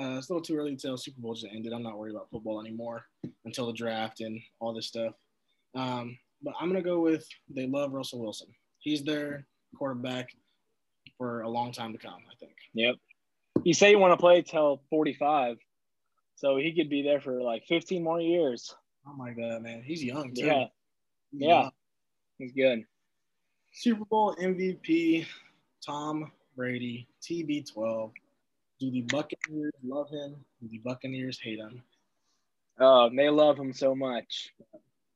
Uh, 0.00 0.16
it's 0.18 0.28
a 0.28 0.32
little 0.32 0.44
too 0.44 0.56
early 0.56 0.76
to 0.76 0.80
tell. 0.80 0.96
Super 0.96 1.20
Bowl 1.20 1.34
just 1.34 1.52
ended. 1.52 1.72
I'm 1.72 1.82
not 1.82 1.98
worried 1.98 2.14
about 2.14 2.30
football 2.30 2.60
anymore 2.60 3.04
until 3.44 3.66
the 3.66 3.72
draft 3.72 4.20
and 4.20 4.40
all 4.60 4.72
this 4.72 4.86
stuff. 4.86 5.14
Um, 5.74 6.16
but 6.42 6.54
I'm 6.60 6.68
gonna 6.68 6.82
go 6.82 7.00
with 7.00 7.26
they 7.48 7.66
love 7.66 7.92
Russell 7.92 8.20
Wilson. 8.20 8.48
He's 8.78 9.02
their 9.02 9.46
quarterback 9.76 10.30
for 11.18 11.42
a 11.42 11.48
long 11.48 11.72
time 11.72 11.92
to 11.92 11.98
come. 11.98 12.20
I 12.30 12.34
think. 12.38 12.54
Yep. 12.74 12.96
You 13.64 13.74
say 13.74 13.90
you 13.90 13.98
want 13.98 14.12
to 14.12 14.16
play 14.16 14.42
till 14.42 14.80
45, 14.88 15.56
so 16.40 16.56
he 16.56 16.72
could 16.72 16.88
be 16.88 17.02
there 17.02 17.20
for 17.20 17.42
like 17.42 17.64
15 17.66 18.02
more 18.02 18.18
years. 18.20 18.74
Oh 19.06 19.12
my 19.12 19.32
god, 19.32 19.62
man, 19.62 19.82
he's 19.82 20.02
young 20.02 20.32
too. 20.34 20.46
Yeah. 20.46 20.64
He's 21.30 21.40
Yeah. 21.42 21.60
young. 21.62 21.70
He's 22.38 22.52
good. 22.52 22.84
Super 23.72 24.04
Bowl 24.06 24.34
MVP, 24.40 25.26
Tom 25.84 26.32
Brady, 26.56 27.06
TB12. 27.22 28.12
Do 28.80 28.90
the 28.90 29.02
Buccaneers 29.02 29.72
love 29.84 30.08
him? 30.08 30.34
Do 30.62 30.68
the 30.70 30.78
Buccaneers 30.78 31.38
hate 31.38 31.58
him? 31.58 31.82
Oh, 32.80 33.10
they 33.14 33.28
love 33.28 33.58
him 33.58 33.74
so 33.74 33.94
much. 33.94 34.54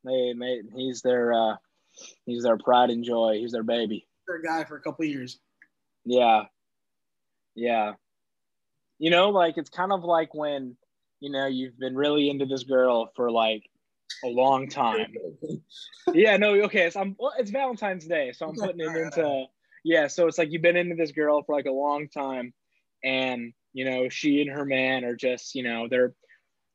They, 0.05 0.35
they, 0.39 0.61
he's 0.77 1.01
their, 1.01 1.33
uh, 1.33 1.57
he's 2.27 2.43
their 2.43 2.59
pride 2.59 2.91
and 2.91 3.03
joy. 3.03 3.39
He's 3.41 3.53
their 3.53 3.63
baby. 3.63 4.07
They're 4.29 4.43
guy 4.43 4.65
for 4.65 4.77
a 4.77 4.83
couple 4.83 5.07
years. 5.07 5.39
Yeah. 6.05 6.43
Yeah. 7.55 7.95
You 8.99 9.09
know, 9.11 9.31
like 9.31 9.57
it's 9.57 9.71
kind 9.71 9.93
of 9.93 10.05
like 10.05 10.35
when, 10.35 10.77
you 11.25 11.31
know, 11.31 11.47
you've 11.47 11.79
been 11.79 11.97
really 11.97 12.29
into 12.29 12.45
this 12.45 12.65
girl 12.65 13.11
for 13.17 13.31
like 13.31 13.63
a 14.25 14.29
long 14.29 14.69
time. 14.69 15.15
yeah, 16.13 16.37
no, 16.37 16.53
okay. 16.65 16.91
So 16.91 17.01
I'm 17.01 17.17
well, 17.19 17.33
it's 17.39 17.51
Valentine's 17.51 18.07
Day, 18.07 18.33
so 18.33 18.47
I'm 18.47 18.55
putting 18.55 18.81
it 18.81 18.95
into 18.95 19.47
yeah, 19.85 20.09
so 20.09 20.27
it's 20.27 20.37
like 20.37 20.53
you've 20.53 20.61
been 20.61 20.77
into 20.77 20.97
this 20.97 21.13
girl 21.13 21.43
for 21.43 21.55
like 21.55 21.65
a 21.65 21.73
long 21.73 22.09
time 22.09 22.53
and 23.03 23.55
you 23.73 23.87
know, 23.87 24.11
she 24.11 24.43
and 24.43 24.51
her 24.51 24.67
man 24.67 25.05
are 25.05 25.17
just, 25.17 25.55
you 25.55 25.63
know, 25.63 25.89
they're 25.89 26.13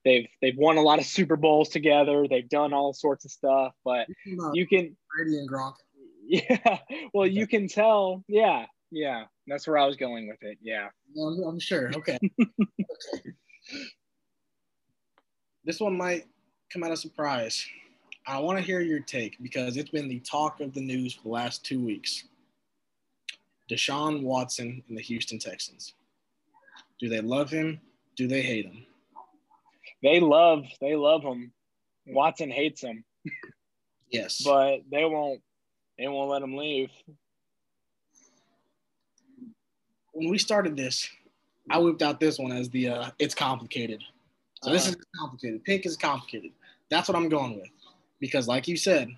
they've 0.03 0.27
they've 0.41 0.57
won 0.57 0.77
a 0.77 0.81
lot 0.81 0.97
of 0.97 1.05
Super 1.05 1.35
Bowls 1.35 1.69
together, 1.69 2.25
they've 2.27 2.49
done 2.49 2.73
all 2.73 2.91
sorts 2.91 3.25
of 3.25 3.31
stuff, 3.31 3.73
but 3.85 4.07
you 4.25 4.65
can 4.65 4.79
uh, 4.79 5.15
Brady 5.15 5.37
and 5.37 5.47
Gronk. 5.47 5.75
yeah, 6.27 6.79
well 7.13 7.27
you 7.27 7.45
can 7.45 7.67
tell, 7.67 8.23
yeah, 8.27 8.65
yeah. 8.89 9.25
That's 9.45 9.67
where 9.67 9.77
I 9.77 9.85
was 9.85 9.95
going 9.95 10.27
with 10.27 10.41
it. 10.41 10.57
Yeah. 10.59 10.89
I'm, 11.19 11.43
I'm 11.43 11.59
sure. 11.59 11.91
Okay. 11.95 12.17
okay. 12.39 13.21
This 15.69 15.79
one 15.79 15.95
might 15.95 16.25
come 16.73 16.83
out 16.83 16.89
of 16.91 16.97
surprise. 16.97 17.63
I 18.25 18.39
want 18.39 18.57
to 18.57 18.65
hear 18.65 18.79
your 18.79 19.01
take 19.01 19.37
because 19.39 19.77
it's 19.77 19.91
been 19.91 20.07
the 20.07 20.19
talk 20.21 20.61
of 20.61 20.73
the 20.73 20.81
news 20.81 21.13
for 21.13 21.21
the 21.21 21.29
last 21.29 21.63
two 21.63 21.79
weeks. 21.79 22.23
Deshaun 23.69 24.23
Watson 24.23 24.81
and 24.89 24.97
the 24.97 25.01
Houston 25.03 25.37
Texans. 25.37 25.93
Do 26.99 27.07
they 27.07 27.21
love 27.21 27.51
him? 27.51 27.79
Do 28.15 28.27
they 28.27 28.41
hate 28.41 28.65
him? 28.65 28.83
They 30.01 30.19
love 30.19 30.63
they 30.81 30.95
love 30.95 31.21
him. 31.21 31.51
Watson 32.07 32.49
hates 32.49 32.81
him, 32.81 33.03
Yes. 34.09 34.41
but 34.43 34.79
they 34.91 35.05
won't 35.05 35.39
they 35.99 36.07
won't 36.07 36.31
let 36.31 36.41
him 36.41 36.57
leave. 36.57 36.89
when 40.13 40.31
we 40.31 40.39
started 40.39 40.75
this, 40.75 41.07
I 41.69 41.77
whipped 41.77 42.01
out 42.01 42.19
this 42.19 42.39
one 42.39 42.53
as 42.53 42.71
the 42.71 42.89
uh, 42.89 43.11
it's 43.19 43.35
complicated. 43.35 44.03
So 44.63 44.71
this 44.71 44.87
is 44.87 44.95
complicated. 45.17 45.63
Pink 45.63 45.85
is 45.85 45.95
complicated. 45.95 46.51
That's 46.89 47.07
what 47.07 47.15
I'm 47.15 47.29
going 47.29 47.55
with. 47.55 47.69
Because 48.19 48.47
like 48.47 48.67
you 48.67 48.75
said, 48.75 49.09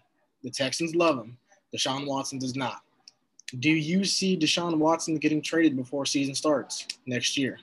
the 0.44 0.52
Texans 0.52 0.96
love 0.96 1.18
him. 1.18 1.38
Deshaun 1.76 2.06
Watson 2.06 2.38
does 2.38 2.56
not. 2.56 2.82
Do 3.60 3.70
you 3.70 4.06
see 4.06 4.38
Deshaun 4.38 4.78
Watson 4.78 5.16
getting 5.16 5.42
traded 5.42 5.76
before 5.76 6.06
season 6.06 6.36
starts 6.36 6.88
next 7.06 7.38
year? 7.38 7.58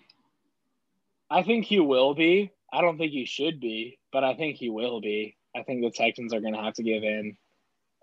I 1.31 1.43
think 1.43 1.65
he 1.65 1.81
will 1.81 2.15
be. 2.15 2.53
I 2.73 2.81
don't 2.81 2.99
think 2.99 3.13
he 3.13 3.25
should 3.25 3.61
be, 3.61 3.99
but 4.13 4.25
I 4.25 4.35
think 4.35 4.57
he 4.57 4.71
will 4.71 5.01
be. 5.01 5.37
I 5.57 5.63
think 5.63 5.83
the 5.83 5.91
Texans 5.91 6.35
are 6.35 6.41
going 6.41 6.55
to 6.55 6.63
have 6.63 6.75
to 6.75 6.83
give 6.83 7.03
in. 7.03 7.37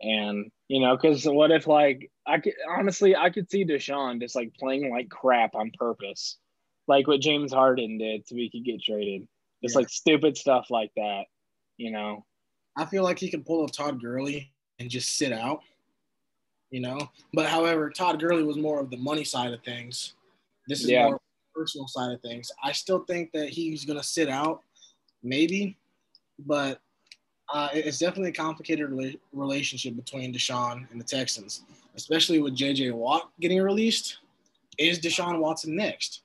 And, 0.02 0.52
you 0.68 0.82
know, 0.82 0.96
because 0.96 1.26
what 1.26 1.52
if, 1.52 1.68
like, 1.68 2.12
I 2.26 2.40
could 2.40 2.54
honestly, 2.70 3.16
I 3.16 3.30
could 3.30 3.50
see 3.50 3.66
Deshaun 3.66 4.20
just 4.20 4.36
like 4.36 4.54
playing 4.56 4.92
like 4.92 5.10
crap 5.10 5.56
on 5.56 5.72
purpose, 5.78 6.38
like 6.88 7.08
what 7.08 7.22
James 7.22 7.54
Harden 7.54 7.98
did 7.98 8.28
so 8.28 8.36
he 8.36 8.50
could 8.50 8.66
get 8.66 8.82
traded. 8.82 9.28
Just 9.66 9.74
Yeah. 9.76 9.80
like 9.80 9.90
stupid 9.90 10.38
stuff 10.38 10.68
like 10.70 10.92
that, 10.96 11.26
you 11.78 11.90
know? 11.92 12.24
I 12.78 12.86
feel 12.86 13.04
like 13.04 13.18
he 13.18 13.30
can 13.30 13.44
pull 13.44 13.66
a 13.66 13.70
Todd 13.70 14.00
Gurley 14.00 14.52
and 14.80 14.90
just 14.90 15.18
sit 15.18 15.32
out, 15.32 15.62
you 16.70 16.82
know. 16.82 17.00
But 17.34 17.48
however, 17.48 17.90
Todd 17.90 18.20
Gurley 18.20 18.44
was 18.44 18.58
more 18.58 18.80
of 18.80 18.92
the 18.92 18.98
money 18.98 19.24
side 19.24 19.54
of 19.54 19.64
things. 19.64 20.14
This 20.68 20.84
is 20.84 20.90
Yeah. 20.92 21.06
more 21.08 21.22
personal 21.56 21.88
side 21.88 22.12
of 22.14 22.22
things. 22.22 22.52
I 22.62 22.74
still 22.74 23.00
think 23.06 23.32
that 23.32 23.50
he's 23.50 23.86
gonna 23.86 24.04
sit 24.04 24.30
out, 24.30 24.62
maybe, 25.24 25.78
but 26.40 26.82
uh, 27.54 27.70
it's 27.74 28.00
definitely 28.00 28.30
a 28.30 28.34
complicated 28.34 28.90
rela- 28.90 29.20
relationship 29.32 29.96
between 29.96 30.34
Deshaun 30.34 30.90
and 30.92 31.00
the 31.00 31.06
Texans, 31.06 31.64
especially 31.96 32.40
with 32.40 32.56
J.J. 32.56 32.92
Watt 32.92 33.32
getting 33.40 33.62
released. 33.62 34.18
Is 34.78 35.00
Deshaun 35.00 35.40
Watson 35.40 35.76
next? 35.76 36.22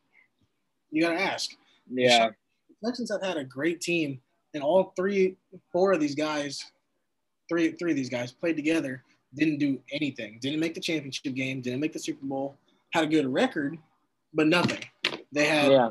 You 0.90 1.02
gotta 1.02 1.20
ask. 1.20 1.56
Yeah. 1.88 2.28
The 2.30 2.34
Texans 2.84 3.10
have 3.10 3.22
had 3.22 3.36
a 3.36 3.44
great 3.44 3.80
team, 3.80 4.20
and 4.54 4.62
all 4.62 4.92
three, 4.96 5.36
four 5.72 5.92
of 5.92 6.00
these 6.00 6.14
guys, 6.14 6.64
three, 7.48 7.72
three 7.72 7.90
of 7.92 7.96
these 7.96 8.10
guys 8.10 8.32
played 8.32 8.56
together, 8.56 9.02
didn't 9.34 9.58
do 9.58 9.80
anything. 9.92 10.38
Didn't 10.40 10.60
make 10.60 10.74
the 10.74 10.80
championship 10.80 11.34
game. 11.34 11.60
Didn't 11.60 11.80
make 11.80 11.92
the 11.92 11.98
Super 11.98 12.24
Bowl. 12.26 12.56
Had 12.92 13.04
a 13.04 13.06
good 13.06 13.26
record, 13.26 13.78
but 14.34 14.46
nothing. 14.46 14.80
They 15.32 15.46
had 15.46 15.70
Yeah. 15.70 15.90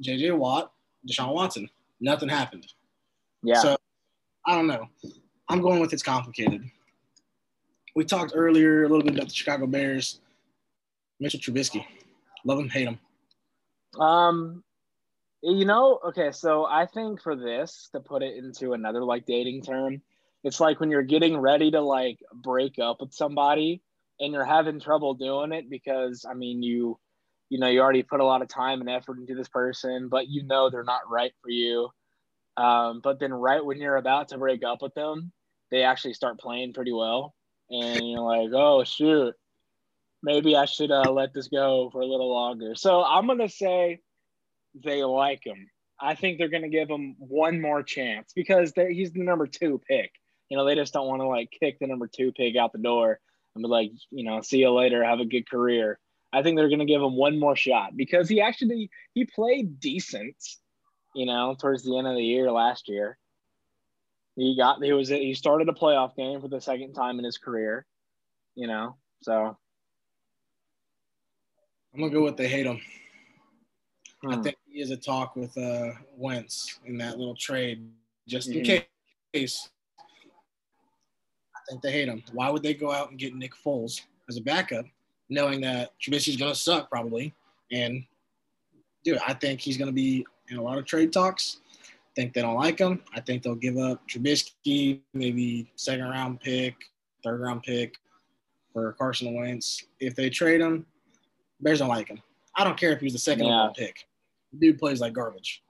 J.J. 0.00 0.30
Watt, 0.32 0.72
Deshaun 1.06 1.34
Watson. 1.34 1.68
Nothing 2.00 2.28
happened. 2.28 2.66
Yeah. 3.42 3.60
So 3.60 3.76
I 4.46 4.54
don't 4.54 4.66
know. 4.68 4.86
I'm 5.48 5.60
going 5.60 5.80
with 5.80 5.92
it's 5.92 6.02
complicated. 6.02 6.62
We 7.96 8.04
talked 8.04 8.32
earlier 8.34 8.84
a 8.84 8.88
little 8.88 9.02
bit 9.02 9.14
about 9.14 9.28
the 9.28 9.34
Chicago 9.34 9.66
Bears. 9.66 10.20
Mitchell 11.20 11.40
Trubisky. 11.40 11.84
Love 12.44 12.60
him, 12.60 12.68
hate 12.68 12.86
him. 12.86 12.98
Um, 14.00 14.62
you 15.42 15.64
know, 15.64 16.00
okay, 16.08 16.32
so 16.32 16.66
I 16.66 16.86
think 16.86 17.22
for 17.22 17.36
this 17.36 17.88
to 17.92 18.00
put 18.00 18.22
it 18.22 18.36
into 18.36 18.72
another 18.72 19.04
like 19.04 19.26
dating 19.26 19.62
term, 19.62 20.02
it's 20.44 20.60
like 20.60 20.80
when 20.80 20.90
you're 20.90 21.02
getting 21.02 21.36
ready 21.36 21.70
to 21.70 21.80
like 21.80 22.18
break 22.32 22.78
up 22.78 23.00
with 23.00 23.12
somebody 23.12 23.82
and 24.20 24.32
you're 24.32 24.44
having 24.44 24.80
trouble 24.80 25.14
doing 25.14 25.52
it 25.52 25.70
because 25.70 26.24
I 26.28 26.34
mean 26.34 26.62
you 26.62 26.98
you 27.50 27.58
know 27.58 27.68
you 27.68 27.80
already 27.80 28.02
put 28.02 28.20
a 28.20 28.24
lot 28.24 28.42
of 28.42 28.48
time 28.48 28.80
and 28.80 28.90
effort 28.90 29.18
into 29.18 29.34
this 29.34 29.48
person, 29.48 30.08
but 30.08 30.28
you 30.28 30.44
know 30.44 30.70
they're 30.70 30.84
not 30.84 31.08
right 31.10 31.32
for 31.42 31.50
you. 31.50 31.90
Um, 32.56 33.00
but 33.02 33.20
then 33.20 33.32
right 33.32 33.64
when 33.64 33.80
you're 33.80 33.96
about 33.96 34.28
to 34.28 34.38
break 34.38 34.64
up 34.64 34.82
with 34.82 34.94
them, 34.94 35.32
they 35.70 35.84
actually 35.84 36.14
start 36.14 36.40
playing 36.40 36.72
pretty 36.72 36.92
well, 36.92 37.34
and 37.70 38.00
you're 38.02 38.20
like, 38.20 38.50
oh 38.52 38.84
shoot, 38.84 39.34
maybe 40.22 40.56
I 40.56 40.64
should 40.64 40.90
uh, 40.90 41.10
let 41.12 41.32
this 41.32 41.48
go 41.48 41.90
for 41.92 42.00
a 42.00 42.06
little 42.06 42.32
longer. 42.32 42.74
So 42.74 43.04
I'm 43.04 43.26
gonna 43.28 43.48
say 43.48 44.00
they 44.82 45.04
like 45.04 45.44
him. 45.44 45.70
I 46.00 46.14
think 46.14 46.38
they're 46.38 46.48
gonna 46.48 46.68
give 46.68 46.88
him 46.88 47.16
one 47.18 47.60
more 47.60 47.82
chance 47.82 48.32
because 48.34 48.72
he's 48.76 49.12
the 49.12 49.22
number 49.22 49.46
two 49.46 49.80
pick. 49.88 50.12
You 50.48 50.56
know, 50.56 50.64
they 50.64 50.74
just 50.74 50.92
don't 50.92 51.08
want 51.08 51.20
to 51.20 51.26
like 51.26 51.50
kick 51.50 51.78
the 51.78 51.86
number 51.86 52.06
two 52.06 52.32
pick 52.32 52.56
out 52.56 52.72
the 52.72 52.78
door 52.78 53.20
and 53.54 53.62
be 53.62 53.68
like, 53.68 53.90
you 54.10 54.24
know, 54.24 54.40
see 54.40 54.58
you 54.58 54.70
later, 54.70 55.04
have 55.04 55.20
a 55.20 55.24
good 55.24 55.48
career. 55.48 55.98
I 56.32 56.42
think 56.42 56.56
they're 56.56 56.68
gonna 56.68 56.84
give 56.84 57.02
him 57.02 57.16
one 57.16 57.38
more 57.38 57.56
shot 57.56 57.96
because 57.96 58.28
he 58.28 58.40
actually 58.40 58.90
he 59.14 59.24
played 59.24 59.80
decent. 59.80 60.36
You 61.14 61.26
know, 61.26 61.56
towards 61.58 61.82
the 61.82 61.96
end 61.96 62.06
of 62.06 62.14
the 62.14 62.22
year 62.22 62.52
last 62.52 62.88
year, 62.88 63.18
he 64.36 64.56
got 64.56 64.82
he 64.82 64.92
was 64.92 65.08
he 65.08 65.34
started 65.34 65.68
a 65.68 65.72
playoff 65.72 66.14
game 66.14 66.40
for 66.40 66.48
the 66.48 66.60
second 66.60 66.92
time 66.92 67.18
in 67.18 67.24
his 67.24 67.38
career. 67.38 67.86
You 68.54 68.66
know, 68.66 68.96
so 69.22 69.56
I'm 71.94 72.00
gonna 72.00 72.12
go 72.12 72.22
with 72.22 72.36
they 72.36 72.48
hate 72.48 72.66
him. 72.66 72.80
I 74.24 74.34
hmm. 74.34 74.42
think 74.42 74.56
he 74.66 74.80
is 74.80 74.90
a 74.90 74.96
talk 74.96 75.36
with 75.36 75.56
uh, 75.56 75.92
Wentz 76.16 76.80
in 76.86 76.98
that 76.98 77.18
little 77.18 77.36
trade, 77.36 77.88
just 78.26 78.48
in 78.48 78.62
Mhm. 78.62 78.84
case. 79.32 79.68
I 81.54 81.60
think 81.68 81.82
they 81.82 81.92
hate 81.92 82.08
him. 82.08 82.24
Why 82.32 82.50
would 82.50 82.62
they 82.62 82.74
go 82.74 82.90
out 82.90 83.10
and 83.10 83.18
get 83.18 83.34
Nick 83.34 83.52
Foles 83.54 84.02
as 84.28 84.36
a 84.36 84.40
backup, 84.40 84.86
knowing 85.28 85.60
that 85.60 85.92
Trubisky's 86.00 86.36
gonna 86.36 86.54
suck 86.54 86.90
probably? 86.90 87.34
And 87.70 88.04
dude, 89.04 89.18
I 89.18 89.34
think 89.34 89.60
he's 89.60 89.76
gonna 89.76 89.92
be 89.92 90.26
in 90.48 90.56
a 90.56 90.62
lot 90.62 90.78
of 90.78 90.86
trade 90.86 91.12
talks. 91.12 91.60
I 91.84 92.14
think 92.16 92.32
they 92.32 92.42
don't 92.42 92.56
like 92.56 92.78
him. 92.78 93.02
I 93.14 93.20
think 93.20 93.42
they'll 93.42 93.54
give 93.54 93.76
up 93.76 94.06
Trubisky, 94.08 95.00
maybe 95.12 95.70
second 95.76 96.08
round 96.08 96.40
pick, 96.40 96.74
third 97.22 97.40
round 97.40 97.62
pick 97.62 97.96
for 98.72 98.92
Carson 98.94 99.34
Wentz. 99.34 99.84
If 100.00 100.16
they 100.16 100.30
trade 100.30 100.60
him, 100.60 100.86
Bears 101.60 101.80
don't 101.80 101.88
like 101.88 102.08
him. 102.08 102.22
I 102.58 102.64
don't 102.64 102.76
care 102.78 102.92
if 102.92 102.98
he 102.98 103.06
was 103.06 103.12
the 103.12 103.18
second 103.20 103.46
Yeah. 103.46 103.54
overall 103.60 103.74
pick. 103.74 104.06
Dude 104.58 104.78
plays 104.78 105.00
like 105.00 105.12
garbage. 105.12 105.62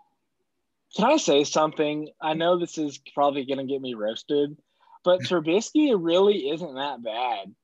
Can 0.96 1.04
I 1.04 1.18
say 1.18 1.44
something? 1.44 2.08
I 2.20 2.32
know 2.32 2.58
this 2.58 2.78
is 2.78 2.98
probably 3.14 3.44
going 3.44 3.58
to 3.58 3.64
get 3.70 3.82
me 3.82 3.92
roasted, 3.94 4.56
but 5.04 5.20
Trubisky 5.24 5.94
really 5.96 6.48
isn't 6.48 6.74
that 6.74 7.02
bad. 7.02 7.54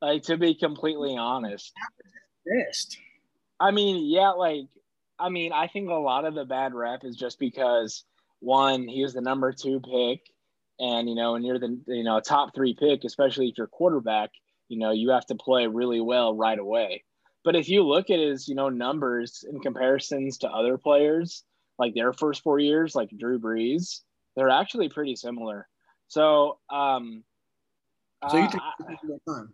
Like, 0.00 0.22
to 0.24 0.36
be 0.36 0.54
completely 0.54 1.16
honest. 1.16 1.72
Best. 2.46 2.96
I 3.58 3.72
mean, 3.72 4.06
yeah, 4.06 4.30
like, 4.30 4.66
I 5.18 5.28
mean, 5.28 5.52
I 5.52 5.66
think 5.66 5.90
a 5.90 5.94
lot 5.94 6.24
of 6.24 6.34
the 6.34 6.44
bad 6.44 6.72
rep 6.72 7.04
is 7.04 7.16
just 7.16 7.38
because, 7.38 8.04
one, 8.38 8.88
he 8.88 9.02
was 9.02 9.12
the 9.12 9.20
number 9.20 9.52
two 9.52 9.80
pick. 9.80 10.22
And, 10.78 11.08
you 11.08 11.14
know, 11.14 11.32
when 11.32 11.42
you're 11.44 11.58
the, 11.58 11.78
you 11.88 12.04
know, 12.04 12.20
top 12.20 12.54
three 12.54 12.74
pick, 12.74 13.04
especially 13.04 13.48
if 13.48 13.58
you're 13.58 13.66
quarterback, 13.66 14.30
you 14.68 14.78
know, 14.78 14.92
you 14.92 15.10
have 15.10 15.26
to 15.26 15.34
play 15.34 15.66
really 15.66 16.00
well 16.00 16.34
right 16.34 16.58
away. 16.58 17.04
But 17.44 17.56
if 17.56 17.68
you 17.68 17.82
look 17.82 18.10
at 18.10 18.18
his, 18.18 18.48
you 18.48 18.54
know, 18.54 18.68
numbers 18.68 19.44
in 19.48 19.60
comparisons 19.60 20.38
to 20.38 20.48
other 20.50 20.76
players, 20.76 21.44
like 21.78 21.94
their 21.94 22.12
first 22.12 22.42
four 22.42 22.58
years, 22.58 22.94
like 22.94 23.10
Drew 23.16 23.38
Brees, 23.38 24.00
they're 24.36 24.50
actually 24.50 24.88
pretty 24.88 25.16
similar. 25.16 25.66
So, 26.08 26.58
um, 26.68 27.24
so 28.28 28.36
you 28.36 28.48
think 28.48 28.62
uh, 28.62 28.94
more 29.04 29.18
time? 29.26 29.52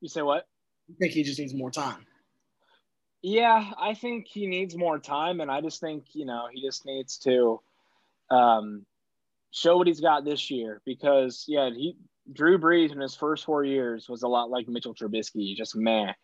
You 0.00 0.08
say 0.08 0.22
what? 0.22 0.48
You 0.88 0.96
think 0.98 1.12
he 1.12 1.22
just 1.22 1.38
needs 1.38 1.54
more 1.54 1.70
time? 1.70 2.04
Yeah, 3.22 3.70
I 3.78 3.94
think 3.94 4.26
he 4.26 4.48
needs 4.48 4.76
more 4.76 4.98
time, 4.98 5.40
and 5.40 5.48
I 5.48 5.60
just 5.60 5.80
think 5.80 6.06
you 6.14 6.26
know 6.26 6.48
he 6.52 6.60
just 6.60 6.84
needs 6.84 7.18
to 7.18 7.60
um, 8.30 8.84
show 9.52 9.76
what 9.76 9.86
he's 9.86 10.00
got 10.00 10.24
this 10.24 10.50
year 10.50 10.82
because 10.84 11.44
yeah, 11.46 11.70
he 11.70 11.96
Drew 12.32 12.58
Brees 12.58 12.90
in 12.90 13.00
his 13.00 13.14
first 13.14 13.44
four 13.44 13.62
years 13.64 14.08
was 14.08 14.24
a 14.24 14.28
lot 14.28 14.50
like 14.50 14.66
Mitchell 14.66 14.94
Trubisky, 14.94 15.54
just 15.54 15.76
man 15.76 16.14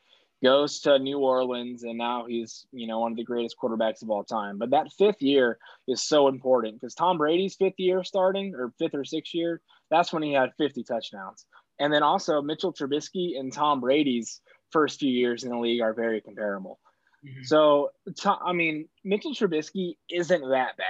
goes 0.43 0.81
to 0.81 0.99
New 0.99 1.19
Orleans 1.19 1.83
and 1.83 1.99
now 1.99 2.27
he's, 2.27 2.67
you 2.73 2.87
know, 2.87 3.01
one 3.01 3.13
of 3.13 3.19
the 3.19 3.25
greatest 3.25 3.57
quarterbacks 3.61 4.03
of 4.03 4.11
all 4.11 4.25
time. 4.25 4.59
But 4.59 4.71
that 4.71 4.93
fifth 4.97 5.21
year 5.21 5.59
is 5.87 6.03
so 6.03 6.29
important 6.29 6.81
because 6.81 6.95
Tom 6.95 7.19
Brady's 7.19 7.57
fifth 7.57 7.79
year 7.79 8.05
starting 8.05 8.55
or 8.55 8.73
fifth 8.79 8.95
or 8.95 9.05
sixth 9.05 9.35
year, 9.35 9.61
that's 9.91 10.13
when 10.13 10.23
he 10.23 10.33
had 10.33 10.51
50 10.59 10.85
touchdowns. 10.85 11.47
And 11.81 11.93
then 11.93 12.03
also 12.03 12.41
Mitchell 12.41 12.73
Trubisky 12.73 13.39
and 13.39 13.53
Tom 13.53 13.81
Brady's 13.81 14.41
first 14.71 15.01
few 15.01 15.11
years 15.11 15.45
in 15.45 15.51
the 15.51 15.59
league 15.59 15.81
are 15.81 15.95
very 15.95 16.21
comparable. 16.21 16.79
Mm-hmm. 17.27 17.43
So, 17.45 17.91
I 18.27 18.53
mean, 18.53 18.89
Mitchell 19.05 19.35
Trubisky 19.35 19.97
isn't 20.11 20.41
that 20.51 20.77
bad. 20.77 20.87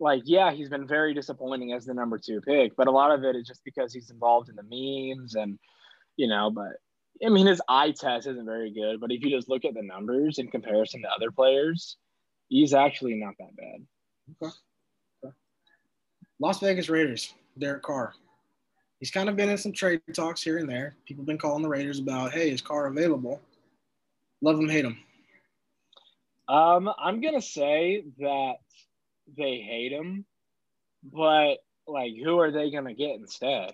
Like, 0.00 0.22
yeah, 0.26 0.52
he's 0.52 0.68
been 0.68 0.86
very 0.86 1.14
disappointing 1.14 1.72
as 1.72 1.86
the 1.86 1.94
number 1.94 2.18
two 2.18 2.40
pick, 2.40 2.76
but 2.76 2.88
a 2.88 2.92
lot 2.92 3.12
of 3.12 3.24
it 3.24 3.36
is 3.36 3.46
just 3.46 3.64
because 3.64 3.92
he's 3.92 4.10
involved 4.10 4.48
in 4.48 4.56
the 4.56 4.62
memes 4.62 5.34
and, 5.34 5.58
you 6.16 6.28
know, 6.28 6.50
but 6.50 6.72
I 7.24 7.28
mean, 7.28 7.46
his 7.46 7.60
eye 7.68 7.92
test 7.92 8.26
isn't 8.26 8.44
very 8.44 8.72
good, 8.72 9.00
but 9.00 9.12
if 9.12 9.22
you 9.22 9.30
just 9.30 9.48
look 9.48 9.64
at 9.64 9.74
the 9.74 9.82
numbers 9.82 10.38
in 10.38 10.48
comparison 10.48 11.02
to 11.02 11.08
other 11.08 11.30
players, 11.30 11.96
he's 12.48 12.74
actually 12.74 13.14
not 13.14 13.34
that 13.38 13.56
bad. 13.56 13.86
Okay. 14.42 14.52
okay. 15.24 15.34
Las 16.40 16.60
Vegas 16.60 16.88
Raiders, 16.88 17.34
Derek 17.58 17.82
Carr. 17.82 18.14
He's 18.98 19.10
kind 19.10 19.28
of 19.28 19.36
been 19.36 19.50
in 19.50 19.58
some 19.58 19.72
trade 19.72 20.00
talks 20.14 20.42
here 20.42 20.58
and 20.58 20.68
there. 20.68 20.96
People 21.06 21.22
have 21.22 21.26
been 21.26 21.38
calling 21.38 21.62
the 21.62 21.68
Raiders 21.68 21.98
about, 21.98 22.32
hey, 22.32 22.50
is 22.50 22.62
Carr 22.62 22.86
available? 22.86 23.40
Love 24.40 24.58
him, 24.58 24.68
hate 24.68 24.84
him. 24.84 24.98
Um, 26.48 26.90
I'm 26.98 27.20
gonna 27.20 27.40
say 27.40 28.04
that 28.18 28.56
they 29.36 29.60
hate 29.60 29.92
him, 29.92 30.26
but 31.02 31.56
like, 31.86 32.12
who 32.22 32.38
are 32.38 32.50
they 32.50 32.70
gonna 32.70 32.94
get 32.94 33.16
instead? 33.16 33.72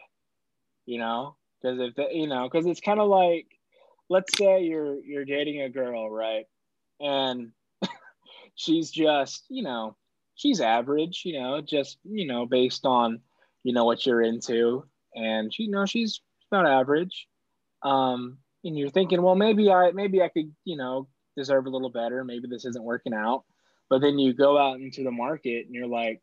You 0.86 0.98
know, 0.98 1.36
because 1.60 1.78
if 1.80 1.94
the, 1.94 2.06
you 2.12 2.26
know, 2.26 2.48
because 2.50 2.66
it's 2.66 2.80
kind 2.80 3.00
of 3.00 3.08
like, 3.08 3.46
let's 4.08 4.36
say 4.36 4.62
you're 4.64 4.96
you're 5.00 5.24
dating 5.24 5.62
a 5.62 5.68
girl, 5.68 6.10
right? 6.10 6.46
And 7.00 7.52
she's 8.54 8.90
just, 8.90 9.44
you 9.48 9.62
know, 9.62 9.96
she's 10.34 10.60
average, 10.60 11.22
you 11.24 11.40
know, 11.40 11.60
just 11.60 11.98
you 12.04 12.26
know, 12.26 12.46
based 12.46 12.84
on 12.86 13.20
you 13.62 13.72
know 13.72 13.84
what 13.84 14.06
you're 14.06 14.22
into, 14.22 14.84
and 15.14 15.52
she, 15.52 15.64
you 15.64 15.70
know, 15.70 15.86
she's 15.86 16.20
not 16.50 16.66
average. 16.66 17.26
Um, 17.82 18.38
and 18.64 18.78
you're 18.78 18.90
thinking, 18.90 19.22
well, 19.22 19.34
maybe 19.34 19.70
I 19.70 19.92
maybe 19.92 20.22
I 20.22 20.28
could, 20.28 20.52
you 20.64 20.76
know, 20.76 21.08
deserve 21.36 21.66
a 21.66 21.70
little 21.70 21.90
better. 21.90 22.24
Maybe 22.24 22.48
this 22.48 22.64
isn't 22.64 22.84
working 22.84 23.14
out. 23.14 23.44
But 23.88 24.00
then 24.00 24.18
you 24.18 24.32
go 24.32 24.56
out 24.56 24.80
into 24.80 25.02
the 25.02 25.10
market 25.10 25.66
and 25.66 25.74
you're 25.74 25.86
like, 25.86 26.22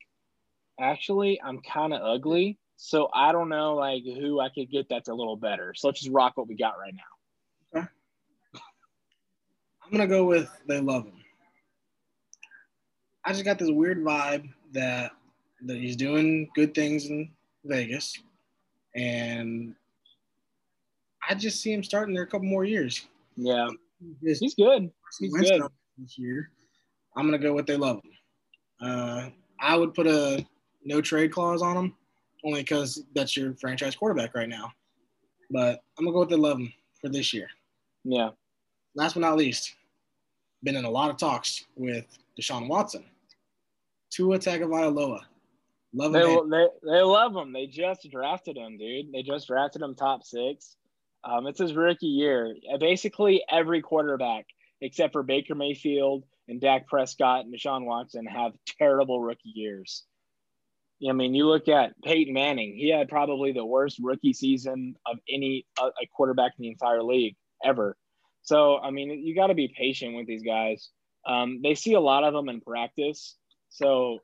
actually, 0.79 1.41
I'm 1.41 1.59
kind 1.61 1.93
of 1.93 2.01
ugly. 2.01 2.57
So 2.77 3.09
I 3.11 3.31
don't 3.31 3.49
know 3.49 3.73
like 3.73 4.03
who 4.03 4.39
I 4.39 4.49
could 4.49 4.69
get 4.69 4.87
that's 4.87 5.09
a 5.09 5.13
little 5.13 5.35
better. 5.35 5.73
So 5.75 5.87
let's 5.87 5.99
just 5.99 6.13
rock 6.13 6.33
what 6.35 6.47
we 6.47 6.55
got 6.55 6.77
right 6.79 6.93
now. 6.93 7.79
Okay. 7.79 7.87
I'm 9.83 9.91
gonna 9.91 10.07
go 10.07 10.25
with 10.25 10.49
they 10.67 10.79
love 10.79 11.05
him. 11.05 11.23
I 13.25 13.33
just 13.33 13.43
got 13.43 13.57
this 13.57 13.71
weird 13.71 14.03
vibe 14.03 14.47
that 14.73 15.11
that 15.65 15.77
he's 15.77 15.95
doing 15.95 16.49
good 16.53 16.75
things 16.75 17.09
in 17.09 17.31
Vegas, 17.65 18.15
and 18.95 19.73
I 21.27 21.33
just 21.33 21.61
see 21.61 21.73
him 21.73 21.83
starting 21.83 22.13
there 22.13 22.23
a 22.23 22.27
couple 22.27 22.47
more 22.47 22.63
years. 22.63 23.07
Yeah, 23.35 23.69
he's, 24.21 24.39
he's 24.39 24.53
good. 24.53 24.91
He's 25.19 25.33
good 25.33 25.63
this 25.97 26.17
year. 26.19 26.51
I'm 27.15 27.25
gonna 27.25 27.39
go 27.39 27.53
with 27.53 27.65
they 27.65 27.75
love 27.75 27.97
him. 27.97 28.11
Uh, 28.79 29.29
I 29.59 29.75
would 29.75 29.95
put 29.95 30.05
a 30.05 30.45
no 30.85 31.01
trade 31.01 31.31
clause 31.31 31.63
on 31.63 31.75
him 31.75 31.95
only 32.47 32.61
because 32.61 33.03
that's 33.13 33.35
your 33.35 33.53
franchise 33.55 33.95
quarterback 33.95 34.33
right 34.33 34.49
now. 34.49 34.71
But 35.51 35.83
I'm 35.97 36.05
gonna 36.05 36.13
go 36.13 36.21
with 36.21 36.29
the 36.29 36.35
11 36.35 36.71
for 37.01 37.09
this 37.09 37.33
year. 37.33 37.47
Yeah. 38.03 38.29
Last 38.95 39.13
but 39.13 39.19
not 39.19 39.37
least, 39.37 39.75
been 40.63 40.77
in 40.77 40.85
a 40.85 40.89
lot 40.89 41.09
of 41.09 41.17
talks 41.17 41.65
with 41.75 42.05
Deshaun 42.39 42.67
Watson, 42.67 43.03
Tua 44.09 44.39
Tagovailoa. 44.39 45.21
Love 45.93 46.13
they, 46.13 46.33
him. 46.33 46.49
They, 46.49 46.67
they 46.83 47.01
love 47.01 47.35
him. 47.35 47.53
They 47.53 47.67
just 47.67 48.09
drafted 48.09 48.57
him, 48.57 48.77
dude. 48.77 49.11
They 49.11 49.23
just 49.23 49.47
drafted 49.47 49.81
him 49.81 49.95
top 49.95 50.23
six. 50.23 50.75
Um, 51.23 51.47
it's 51.47 51.59
his 51.59 51.73
rookie 51.73 52.07
year. 52.07 52.55
Basically, 52.79 53.43
every 53.51 53.81
quarterback 53.81 54.45
except 54.81 55.13
for 55.13 55.23
Baker 55.23 55.55
Mayfield 55.55 56.23
and 56.47 56.61
Dak 56.61 56.87
Prescott 56.87 57.45
and 57.45 57.53
Deshaun 57.53 57.85
Watson 57.85 58.25
have 58.25 58.53
terrible 58.79 59.21
rookie 59.21 59.51
years. 59.53 60.03
I 61.07 61.13
mean, 61.13 61.35
you 61.35 61.45
look 61.45 61.67
at 61.67 61.93
Peyton 62.03 62.33
Manning, 62.33 62.75
he 62.75 62.89
had 62.89 63.07
probably 63.07 63.51
the 63.51 63.65
worst 63.65 63.99
rookie 64.01 64.33
season 64.33 64.95
of 65.05 65.19
any 65.29 65.65
uh, 65.79 65.89
a 66.01 66.07
quarterback 66.07 66.53
in 66.57 66.63
the 66.63 66.69
entire 66.69 67.03
league 67.03 67.35
ever. 67.63 67.95
So, 68.41 68.79
I 68.79 68.91
mean, 68.91 69.09
you 69.11 69.35
got 69.35 69.47
to 69.47 69.53
be 69.53 69.67
patient 69.67 70.15
with 70.15 70.25
these 70.25 70.43
guys. 70.43 70.89
Um, 71.25 71.59
they 71.61 71.75
see 71.75 71.93
a 71.93 71.99
lot 71.99 72.23
of 72.23 72.33
them 72.33 72.49
in 72.49 72.61
practice. 72.61 73.35
So, 73.69 74.19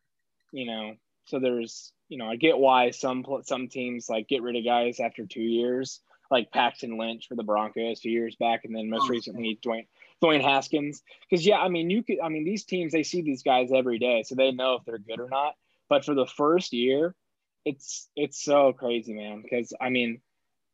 you 0.52 0.66
know, 0.66 0.94
so 1.26 1.40
there's, 1.40 1.92
you 2.10 2.18
know, 2.18 2.28
I 2.28 2.38
get 2.38 2.58
why 2.58 2.92
some 2.92 3.26
some 3.44 3.68
teams 3.68 4.08
like 4.10 4.28
get 4.28 4.42
rid 4.42 4.56
of 4.56 4.66
guys 4.66 5.00
after 5.00 5.26
two 5.26 5.42
years, 5.42 6.00
like 6.32 6.52
Paxton 6.52 6.98
Lynch 6.98 7.28
for 7.28 7.36
the 7.36 7.44
Broncos 7.44 8.00
two 8.00 8.10
years 8.10 8.36
back, 8.40 8.62
and 8.64 8.76
then 8.76 8.90
most 8.90 9.10
recently 9.10 9.60
Dwayne 9.66 9.88
Dwayne 10.24 10.42
Haskins. 10.42 11.02
Because 11.30 11.46
yeah, 11.46 11.58
I 11.58 11.70
mean, 11.70 11.90
you 11.90 12.04
could, 12.04 12.18
I 12.24 12.30
mean, 12.30 12.46
these 12.46 12.64
teams 12.64 12.94
they 12.94 13.04
see 13.04 13.22
these 13.22 13.44
guys 13.44 13.70
every 13.74 14.00
day, 14.00 14.24
so 14.24 14.36
they 14.36 14.52
know 14.52 14.76
if 14.76 14.86
they're 14.86 14.98
good 14.98 15.20
or 15.20 15.30
not. 15.30 15.56
But 15.94 16.06
for 16.06 16.16
the 16.16 16.26
first 16.26 16.74
year, 16.74 17.14
it's 17.66 18.10
it's 18.16 18.44
so 18.44 18.74
crazy, 18.74 19.14
man. 19.14 19.44
Because 19.44 19.74
I 19.80 19.90
mean, 19.90 20.22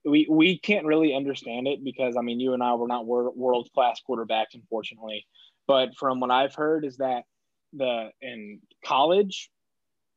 we 0.06 0.26
we 0.30 0.58
can't 0.58 0.86
really 0.86 1.14
understand 1.14 1.68
it 1.68 1.84
because 1.84 2.16
I 2.16 2.22
mean, 2.22 2.40
you 2.40 2.54
and 2.54 2.64
I 2.64 2.74
were 2.76 2.88
not 2.88 3.06
world 3.06 3.68
class 3.76 4.00
quarterbacks, 4.10 4.54
unfortunately. 4.54 5.28
But 5.68 5.90
from 5.98 6.22
what 6.22 6.32
I've 6.32 6.56
heard, 6.56 6.86
is 6.86 6.96
that 7.00 7.24
the 7.74 8.12
in 8.22 8.62
college, 8.86 9.50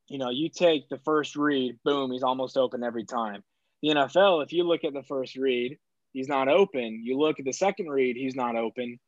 you 0.07 0.19
know, 0.19 0.31
you 0.31 0.49
take 0.49 0.89
the 0.89 0.99
first 0.99 1.35
read, 1.35 1.81
boom, 1.85 2.13
he's 2.13 2.23
almost 2.23 2.57
open 2.57 2.85
every 2.85 3.05
time. 3.05 3.43
The 3.83 3.89
NFL, 3.89 4.45
if 4.45 4.53
you 4.53 4.63
look 4.63 4.85
at 4.85 4.93
the 4.93 5.03
first 5.03 5.35
read, 5.35 5.79
he's 6.13 6.29
not 6.29 6.47
open. 6.47 7.03
You 7.05 7.19
look 7.19 7.41
at 7.41 7.45
the 7.45 7.53
second 7.53 7.89
read, 7.89 8.15
he's 8.15 8.37
not 8.37 8.55
open 8.55 9.01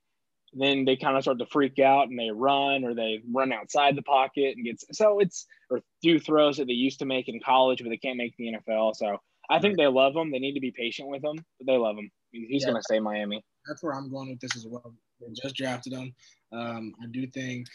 then 0.55 0.85
they 0.85 0.97
kind 0.97 1.17
of 1.17 1.23
start 1.23 1.39
to 1.39 1.47
freak 1.47 1.79
out 1.79 2.09
and 2.09 2.19
they 2.19 2.31
run 2.31 2.85
or 2.85 2.95
they 2.95 3.21
run 3.33 3.53
outside 3.53 3.97
the 3.97 4.03
pocket 4.03 4.57
and 4.57 4.65
get 4.65 4.81
so 4.93 5.19
it's 5.19 5.47
or 5.71 5.81
do 6.03 6.19
throws 6.19 6.57
that 6.57 6.67
they 6.67 6.73
used 6.73 6.99
to 7.01 7.05
make 7.05 7.29
in 7.29 7.41
college 7.41 7.83
but 7.83 7.89
they 7.89 7.97
can't 7.97 8.17
make 8.17 8.37
the 8.37 8.53
NFL. 8.53 8.95
So 8.95 9.19
I 9.51 9.59
think 9.59 9.77
they 9.77 9.87
love 9.87 10.15
him. 10.15 10.31
They 10.31 10.39
need 10.39 10.55
to 10.55 10.61
be 10.61 10.71
patient 10.71 11.09
with 11.09 11.25
him, 11.25 11.37
but 11.59 11.67
they 11.67 11.77
love 11.77 11.97
him. 11.97 12.11
He's 12.33 12.63
yeah, 12.63 12.71
going 12.71 12.77
to 12.77 12.83
stay 12.83 12.99
Miami. 12.99 13.45
That's 13.67 13.83
where 13.83 13.95
I'm 13.95 14.11
going 14.11 14.31
with 14.31 14.41
this 14.41 14.57
as 14.57 14.67
well. 14.67 14.95
They 15.21 15.27
just 15.43 15.55
drafted 15.55 15.93
him. 15.93 16.15
Um, 16.53 16.95
I 17.03 17.07
do 17.07 17.27
think 17.27 17.67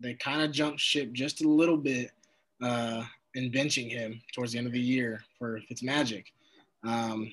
they 0.00 0.14
kind 0.14 0.42
of 0.42 0.52
jumped 0.52 0.80
ship 0.80 1.12
just 1.12 1.44
a 1.44 1.48
little 1.48 1.76
bit 1.76 2.10
uh, 2.62 3.04
in 3.34 3.50
benching 3.50 3.90
him 3.90 4.20
towards 4.34 4.52
the 4.52 4.58
end 4.58 4.66
of 4.66 4.72
the 4.72 4.80
year 4.80 5.22
for 5.38 5.60
Fitzmagic. 5.70 6.24
Um, 6.84 7.30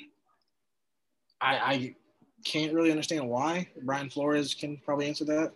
I, 1.41 1.55
I 1.57 1.95
can't 2.45 2.73
really 2.73 2.91
understand 2.91 3.27
why. 3.27 3.67
Brian 3.83 4.09
Flores 4.09 4.53
can 4.53 4.77
probably 4.77 5.07
answer 5.07 5.25
that. 5.25 5.53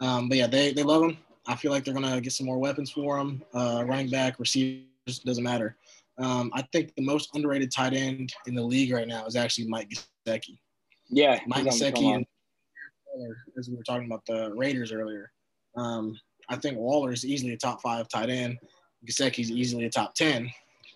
Um, 0.00 0.28
but 0.28 0.38
yeah, 0.38 0.46
they, 0.46 0.72
they 0.72 0.82
love 0.82 1.02
him. 1.02 1.18
I 1.46 1.56
feel 1.56 1.72
like 1.72 1.84
they're 1.84 1.94
going 1.94 2.10
to 2.10 2.20
get 2.20 2.32
some 2.32 2.46
more 2.46 2.58
weapons 2.58 2.90
for 2.90 3.18
him. 3.18 3.42
Uh, 3.54 3.84
running 3.86 4.10
back, 4.10 4.38
receivers, 4.38 4.86
doesn't 5.24 5.44
matter. 5.44 5.76
Um, 6.18 6.50
I 6.54 6.62
think 6.72 6.94
the 6.94 7.02
most 7.02 7.30
underrated 7.34 7.72
tight 7.72 7.94
end 7.94 8.32
in 8.46 8.54
the 8.54 8.62
league 8.62 8.92
right 8.92 9.08
now 9.08 9.26
is 9.26 9.36
actually 9.36 9.66
Mike 9.66 9.90
Gesicki. 10.26 10.58
Yeah, 11.08 11.40
Mike 11.46 11.64
Gesicki 11.64 12.14
and 12.14 12.26
as 13.58 13.68
we 13.68 13.76
were 13.76 13.82
talking 13.82 14.06
about 14.06 14.24
the 14.26 14.52
Raiders 14.54 14.92
earlier. 14.92 15.30
Um, 15.76 16.18
I 16.48 16.56
think 16.56 16.78
Waller 16.78 17.12
is 17.12 17.24
easily 17.24 17.52
a 17.52 17.56
top 17.56 17.80
five 17.82 18.08
tight 18.08 18.30
end. 18.30 18.58
Gesicki's 19.08 19.50
easily 19.50 19.84
a 19.84 19.90
top 19.90 20.14
ten 20.14 20.50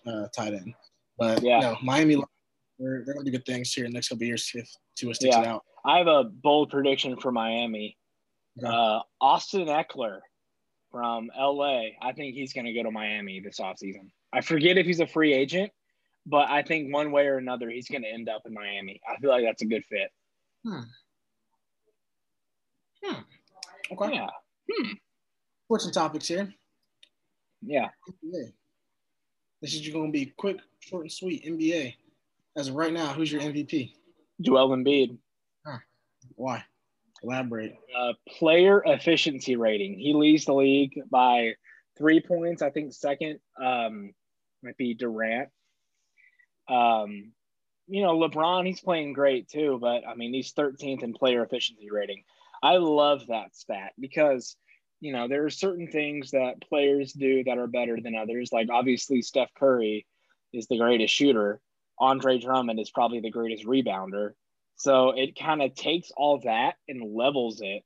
uh, 0.05 0.27
tight 0.35 0.53
end. 0.53 0.73
But 1.17 1.43
yeah, 1.43 1.59
no, 1.59 1.77
Miami 1.81 2.23
they're, 2.79 3.03
they're 3.05 3.13
going 3.13 3.25
to 3.25 3.31
do 3.31 3.37
good 3.37 3.45
things 3.45 3.73
here 3.73 3.85
in 3.85 3.91
the 3.91 3.95
next 3.95 4.09
couple 4.09 4.25
years 4.25 4.49
if 4.53 4.69
Tua 4.95 5.13
sticks 5.13 5.35
yeah. 5.35 5.41
it 5.41 5.47
out. 5.47 5.63
I 5.85 5.97
have 5.97 6.07
a 6.07 6.25
bold 6.25 6.69
prediction 6.69 7.17
for 7.19 7.31
Miami. 7.31 7.97
Okay. 8.59 8.67
Uh, 8.67 8.99
Austin 9.21 9.67
Ekeler 9.67 10.19
from 10.91 11.29
LA. 11.37 11.89
I 12.01 12.11
think 12.15 12.35
he's 12.35 12.53
going 12.53 12.65
to 12.65 12.73
go 12.73 12.83
to 12.83 12.91
Miami 12.91 13.39
this 13.39 13.59
offseason. 13.59 14.09
I 14.33 14.41
forget 14.41 14.77
if 14.77 14.85
he's 14.85 14.99
a 14.99 15.07
free 15.07 15.33
agent, 15.33 15.71
but 16.25 16.49
I 16.49 16.61
think 16.61 16.93
one 16.93 17.11
way 17.11 17.27
or 17.27 17.37
another 17.37 17.69
he's 17.69 17.87
going 17.87 18.03
to 18.03 18.09
end 18.09 18.29
up 18.29 18.43
in 18.45 18.53
Miami. 18.53 18.99
I 19.07 19.17
feel 19.19 19.29
like 19.29 19.43
that's 19.45 19.61
a 19.61 19.65
good 19.65 19.85
fit. 19.85 20.09
Hmm. 20.65 20.79
Hmm. 23.03 23.21
Okay. 23.91 24.15
Yeah. 24.15 24.29
Hmm. 24.71 24.91
Switching 25.67 25.91
topics 25.91 26.27
here. 26.27 26.53
Yeah. 27.61 27.89
NBA. 28.23 28.53
This 29.61 29.73
is 29.73 29.87
going 29.89 30.07
to 30.07 30.11
be 30.11 30.33
quick, 30.37 30.57
short, 30.79 31.03
and 31.03 31.11
sweet. 31.11 31.45
NBA. 31.45 31.95
As 32.57 32.69
of 32.69 32.75
right 32.75 32.91
now, 32.91 33.13
who's 33.13 33.31
your 33.31 33.41
MVP? 33.41 33.93
Joel 34.41 34.75
Embiid. 34.75 35.19
Why? 36.35 36.63
Elaborate. 37.21 37.75
Uh, 37.95 38.13
player 38.27 38.81
efficiency 38.83 39.55
rating. 39.55 39.99
He 39.99 40.13
leads 40.13 40.45
the 40.45 40.53
league 40.53 40.99
by 41.11 41.53
three 41.99 42.19
points. 42.19 42.63
I 42.63 42.71
think 42.71 42.93
second 42.93 43.39
um, 43.61 44.11
might 44.63 44.75
be 44.75 44.95
Durant. 44.95 45.49
Um, 46.67 47.31
you 47.87 48.01
know, 48.01 48.17
LeBron, 48.17 48.65
he's 48.65 48.81
playing 48.81 49.13
great 49.13 49.47
too, 49.47 49.77
but 49.79 50.01
I 50.07 50.15
mean, 50.15 50.33
he's 50.33 50.51
13th 50.53 51.03
in 51.03 51.13
player 51.13 51.43
efficiency 51.43 51.91
rating. 51.91 52.23
I 52.63 52.77
love 52.77 53.27
that 53.27 53.55
stat 53.55 53.93
because, 53.99 54.55
you 54.99 55.13
know, 55.13 55.27
there 55.27 55.45
are 55.45 55.51
certain 55.51 55.91
things 55.91 56.31
that 56.31 56.67
players 56.67 57.13
do 57.13 57.43
that 57.43 57.59
are 57.59 57.67
better 57.67 57.99
than 58.01 58.15
others. 58.15 58.49
Like, 58.51 58.69
obviously, 58.71 59.21
Steph 59.21 59.53
Curry 59.53 60.07
is 60.53 60.65
the 60.67 60.79
greatest 60.79 61.13
shooter, 61.13 61.61
Andre 61.99 62.39
Drummond 62.39 62.79
is 62.79 62.91
probably 62.91 63.19
the 63.19 63.31
greatest 63.31 63.65
rebounder. 63.65 64.31
So 64.75 65.11
it 65.11 65.37
kind 65.37 65.61
of 65.61 65.73
takes 65.73 66.11
all 66.15 66.39
that 66.45 66.75
and 66.87 67.15
levels 67.15 67.61
it. 67.61 67.83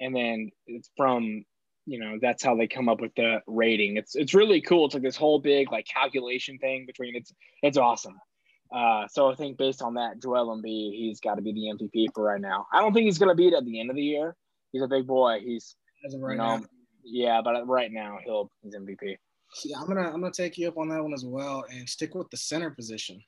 And 0.00 0.16
then 0.16 0.50
it's 0.66 0.90
from, 0.96 1.44
you 1.86 2.00
know, 2.00 2.18
that's 2.20 2.42
how 2.42 2.56
they 2.56 2.66
come 2.66 2.88
up 2.88 3.00
with 3.00 3.14
the 3.14 3.40
rating. 3.46 3.96
It's 3.96 4.14
it's 4.14 4.34
really 4.34 4.60
cool. 4.60 4.86
It's 4.86 4.94
like 4.94 5.02
this 5.02 5.16
whole 5.16 5.38
big 5.38 5.70
like 5.70 5.86
calculation 5.86 6.58
thing 6.58 6.86
between 6.86 7.14
it's 7.14 7.32
it's 7.62 7.76
awesome. 7.76 8.18
Uh, 8.74 9.06
so 9.08 9.30
I 9.30 9.34
think 9.34 9.58
based 9.58 9.82
on 9.82 9.94
that, 9.94 10.22
Joel 10.22 10.56
Embiid, 10.56 10.92
he's 10.96 11.20
got 11.20 11.34
to 11.34 11.42
be 11.42 11.52
the 11.52 11.74
MVP 11.76 12.06
for 12.14 12.24
right 12.24 12.40
now. 12.40 12.66
I 12.72 12.80
don't 12.80 12.94
think 12.94 13.04
he's 13.04 13.18
going 13.18 13.28
to 13.28 13.34
be 13.34 13.48
it 13.48 13.54
at 13.54 13.66
the 13.66 13.78
end 13.78 13.90
of 13.90 13.96
the 13.96 14.02
year. 14.02 14.34
He's 14.72 14.82
a 14.82 14.88
big 14.88 15.06
boy. 15.06 15.40
He's 15.44 15.76
As 16.06 16.16
right 16.16 16.32
you 16.32 16.38
know, 16.38 16.56
now. 16.56 16.64
yeah, 17.04 17.40
but 17.44 17.68
right 17.68 17.92
now 17.92 18.18
he'll 18.24 18.50
he's 18.62 18.74
MVP. 18.74 19.16
Yeah, 19.64 19.78
I'm 19.78 19.86
gonna 19.86 20.08
I'm 20.08 20.20
gonna 20.20 20.32
take 20.32 20.56
you 20.56 20.68
up 20.68 20.78
on 20.78 20.88
that 20.88 21.02
one 21.02 21.12
as 21.12 21.26
well 21.26 21.66
and 21.70 21.86
stick 21.86 22.14
with 22.14 22.30
the 22.30 22.38
center 22.38 22.70
position. 22.70 23.22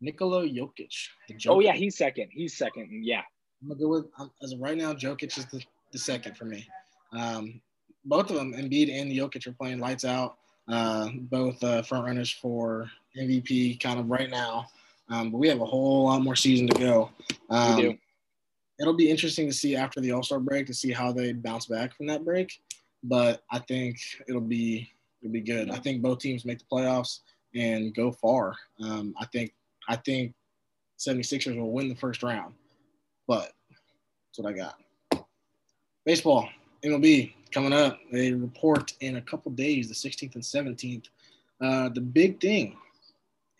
Nikola 0.00 0.46
Jokic. 0.48 0.94
The 1.28 1.36
Oh 1.48 1.60
yeah, 1.60 1.72
he's 1.72 1.96
second. 1.96 2.28
He's 2.32 2.56
second. 2.56 3.04
Yeah, 3.04 3.22
I'm 3.62 3.68
gonna 3.68 3.80
go 3.80 3.88
with 3.88 4.06
um, 4.18 4.30
as 4.42 4.52
of 4.52 4.60
right 4.60 4.76
now. 4.76 4.92
Jokic 4.94 5.36
is 5.38 5.46
the, 5.46 5.62
the 5.92 5.98
second 5.98 6.36
for 6.36 6.44
me. 6.44 6.66
Um, 7.12 7.60
both 8.04 8.30
of 8.30 8.36
them, 8.36 8.52
Embiid 8.52 8.92
and 8.92 9.10
Jokic, 9.10 9.46
are 9.46 9.52
playing 9.52 9.80
lights 9.80 10.04
out. 10.04 10.38
Uh, 10.68 11.08
both 11.14 11.62
uh, 11.64 11.82
front 11.82 12.04
runners 12.04 12.30
for 12.30 12.90
MVP, 13.16 13.80
kind 13.80 13.98
of 13.98 14.10
right 14.10 14.30
now. 14.30 14.66
Um, 15.10 15.30
but 15.30 15.38
we 15.38 15.48
have 15.48 15.60
a 15.60 15.66
whole 15.66 16.04
lot 16.04 16.22
more 16.22 16.36
season 16.36 16.66
to 16.68 16.78
go. 16.78 17.10
Um, 17.50 17.76
we 17.76 17.82
do. 17.82 17.98
It'll 18.80 18.94
be 18.96 19.10
interesting 19.10 19.48
to 19.48 19.52
see 19.52 19.74
after 19.74 20.00
the 20.00 20.12
All 20.12 20.22
Star 20.22 20.38
break 20.38 20.66
to 20.66 20.74
see 20.74 20.92
how 20.92 21.12
they 21.12 21.32
bounce 21.32 21.66
back 21.66 21.96
from 21.96 22.06
that 22.06 22.24
break. 22.24 22.60
But 23.02 23.42
I 23.50 23.58
think 23.60 23.98
it'll 24.28 24.40
be 24.40 24.90
it'll 25.22 25.32
be 25.32 25.40
good. 25.40 25.70
I 25.70 25.78
think 25.78 26.02
both 26.02 26.18
teams 26.18 26.44
make 26.44 26.58
the 26.58 26.64
playoffs 26.70 27.20
and 27.54 27.94
go 27.94 28.12
far. 28.12 28.54
Um, 28.82 29.14
I 29.18 29.26
think 29.26 29.52
I 29.88 29.96
think 29.96 30.34
76ers 30.98 31.56
will 31.56 31.72
win 31.72 31.88
the 31.88 31.94
first 31.96 32.22
round. 32.22 32.54
But 33.26 33.52
that's 34.28 34.38
what 34.38 34.52
I 34.52 34.56
got. 34.56 35.24
Baseball, 36.04 36.48
MLB 36.84 37.32
coming 37.50 37.72
up. 37.72 37.98
They 38.12 38.32
report 38.32 38.92
in 39.00 39.16
a 39.16 39.22
couple 39.22 39.50
days, 39.52 39.88
the 39.88 39.94
16th 39.94 40.34
and 40.34 40.44
17th. 40.44 41.06
Uh, 41.60 41.88
the 41.88 42.00
big 42.00 42.40
thing, 42.40 42.76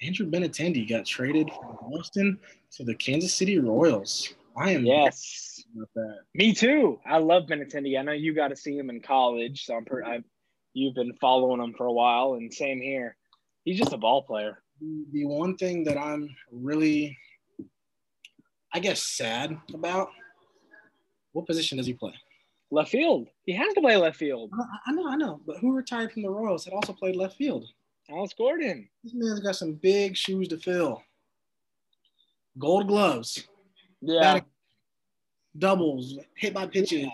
Andrew 0.02 0.30
Benintendi 0.30 0.88
got 0.88 1.04
traded 1.04 1.50
from 1.50 1.76
Boston 1.90 2.38
to 2.72 2.84
the 2.84 2.94
Kansas 2.94 3.34
City 3.34 3.58
Royals. 3.58 4.34
I 4.56 4.70
am 4.72 4.84
Yes. 4.84 5.62
about 5.74 5.88
that. 5.94 6.18
Me 6.34 6.52
too. 6.54 7.00
I 7.06 7.18
love 7.18 7.44
Benintendi. 7.44 7.98
I 7.98 8.02
know 8.02 8.12
you 8.12 8.34
got 8.34 8.48
to 8.48 8.56
see 8.56 8.76
him 8.76 8.90
in 8.90 9.00
college, 9.00 9.64
so 9.64 9.74
I'm 9.76 9.84
per- 9.84 10.04
I've 10.04 10.24
you've 10.74 10.94
been 10.94 11.14
following 11.20 11.60
him 11.60 11.74
for 11.74 11.86
a 11.86 11.92
while, 11.92 12.34
and 12.34 12.52
same 12.52 12.80
here. 12.80 13.16
He's 13.64 13.78
just 13.78 13.92
a 13.92 13.96
ball 13.96 14.22
player. 14.22 14.62
The, 14.80 15.04
the 15.12 15.24
one 15.24 15.56
thing 15.56 15.84
that 15.84 15.96
I'm 15.98 16.34
really, 16.52 17.16
I 18.72 18.78
guess, 18.80 19.02
sad 19.02 19.56
about. 19.74 20.08
What 21.32 21.46
position 21.46 21.78
does 21.78 21.86
he 21.86 21.92
play? 21.94 22.14
Left 22.70 22.90
field. 22.90 23.28
He 23.44 23.52
has 23.52 23.72
to 23.74 23.80
play 23.80 23.96
left 23.96 24.16
field. 24.16 24.50
I- 24.58 24.90
I 24.90 24.92
know, 24.92 25.08
I 25.08 25.16
know, 25.16 25.40
but 25.46 25.58
who 25.58 25.72
retired 25.74 26.12
from 26.12 26.22
the 26.22 26.30
Royals 26.30 26.64
had 26.64 26.74
also 26.74 26.92
played 26.92 27.16
left 27.16 27.36
field? 27.36 27.64
Alex 28.10 28.34
Gordon. 28.36 28.88
This 29.04 29.14
man's 29.14 29.40
got 29.40 29.56
some 29.56 29.74
big 29.74 30.16
shoes 30.16 30.48
to 30.48 30.58
fill. 30.58 31.02
Gold 32.58 32.88
gloves, 32.88 33.46
Yeah. 34.00 34.20
batting, 34.20 34.44
doubles, 35.56 36.18
hit 36.36 36.54
by 36.54 36.66
pitches, 36.66 37.06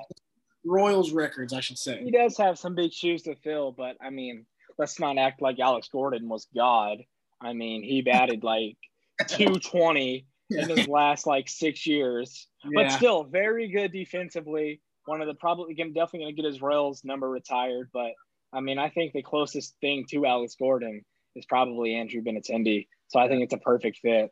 Royals 0.64 1.12
records, 1.12 1.52
I 1.52 1.60
should 1.60 1.78
say. 1.78 2.02
He 2.02 2.10
does 2.10 2.36
have 2.38 2.58
some 2.58 2.74
big 2.74 2.92
shoes 2.92 3.22
to 3.22 3.34
fill, 3.36 3.72
but 3.72 3.96
I 4.00 4.10
mean, 4.10 4.46
let's 4.78 4.98
not 4.98 5.18
act 5.18 5.42
like 5.42 5.58
Alex 5.58 5.88
Gordon 5.88 6.28
was 6.28 6.46
God. 6.54 6.98
I 7.44 7.52
mean, 7.52 7.82
he 7.82 8.02
batted 8.02 8.42
like 8.42 8.76
220 9.28 10.26
in 10.50 10.68
his 10.68 10.88
last 10.88 11.26
like 11.26 11.48
six 11.48 11.86
years, 11.86 12.48
but 12.74 12.90
still 12.92 13.24
very 13.24 13.68
good 13.68 13.92
defensively. 13.92 14.80
One 15.06 15.20
of 15.20 15.26
the 15.26 15.34
probably 15.34 15.74
definitely 15.74 16.20
going 16.20 16.36
to 16.36 16.42
get 16.42 16.46
his 16.46 16.62
Royals 16.62 17.04
number 17.04 17.28
retired, 17.28 17.90
but 17.92 18.12
I 18.52 18.60
mean, 18.60 18.78
I 18.78 18.88
think 18.88 19.12
the 19.12 19.22
closest 19.22 19.74
thing 19.80 20.06
to 20.10 20.24
Alex 20.26 20.54
Gordon 20.58 21.04
is 21.34 21.44
probably 21.44 21.94
Andrew 21.94 22.22
Benintendi. 22.22 22.86
So 23.08 23.18
I 23.18 23.28
think 23.28 23.42
it's 23.42 23.52
a 23.52 23.58
perfect 23.58 23.98
fit. 23.98 24.30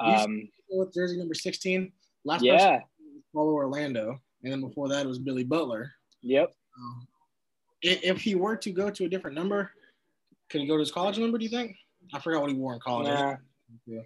Um, 0.00 0.48
with 0.70 0.92
jersey 0.92 1.16
number 1.16 1.34
16. 1.34 1.90
Last 2.24 2.42
yeah. 2.42 2.80
was 2.98 3.22
Paulo 3.34 3.52
Orlando, 3.52 4.20
and 4.42 4.52
then 4.52 4.60
before 4.60 4.88
that 4.88 5.04
it 5.04 5.08
was 5.08 5.18
Billy 5.18 5.44
Butler. 5.44 5.90
Yep. 6.22 6.52
Um, 6.78 7.06
if 7.82 8.20
he 8.20 8.34
were 8.34 8.56
to 8.56 8.70
go 8.70 8.90
to 8.90 9.04
a 9.04 9.08
different 9.08 9.36
number, 9.36 9.70
could 10.50 10.60
he 10.60 10.66
go 10.66 10.74
to 10.74 10.80
his 10.80 10.90
college 10.90 11.18
number? 11.18 11.38
Do 11.38 11.44
you 11.44 11.50
think? 11.50 11.76
I 12.12 12.20
forgot 12.20 12.42
what 12.42 12.50
he 12.50 12.56
wore 12.56 12.74
in 12.74 12.80
college. 12.80 13.08
Yeah. 13.86 14.00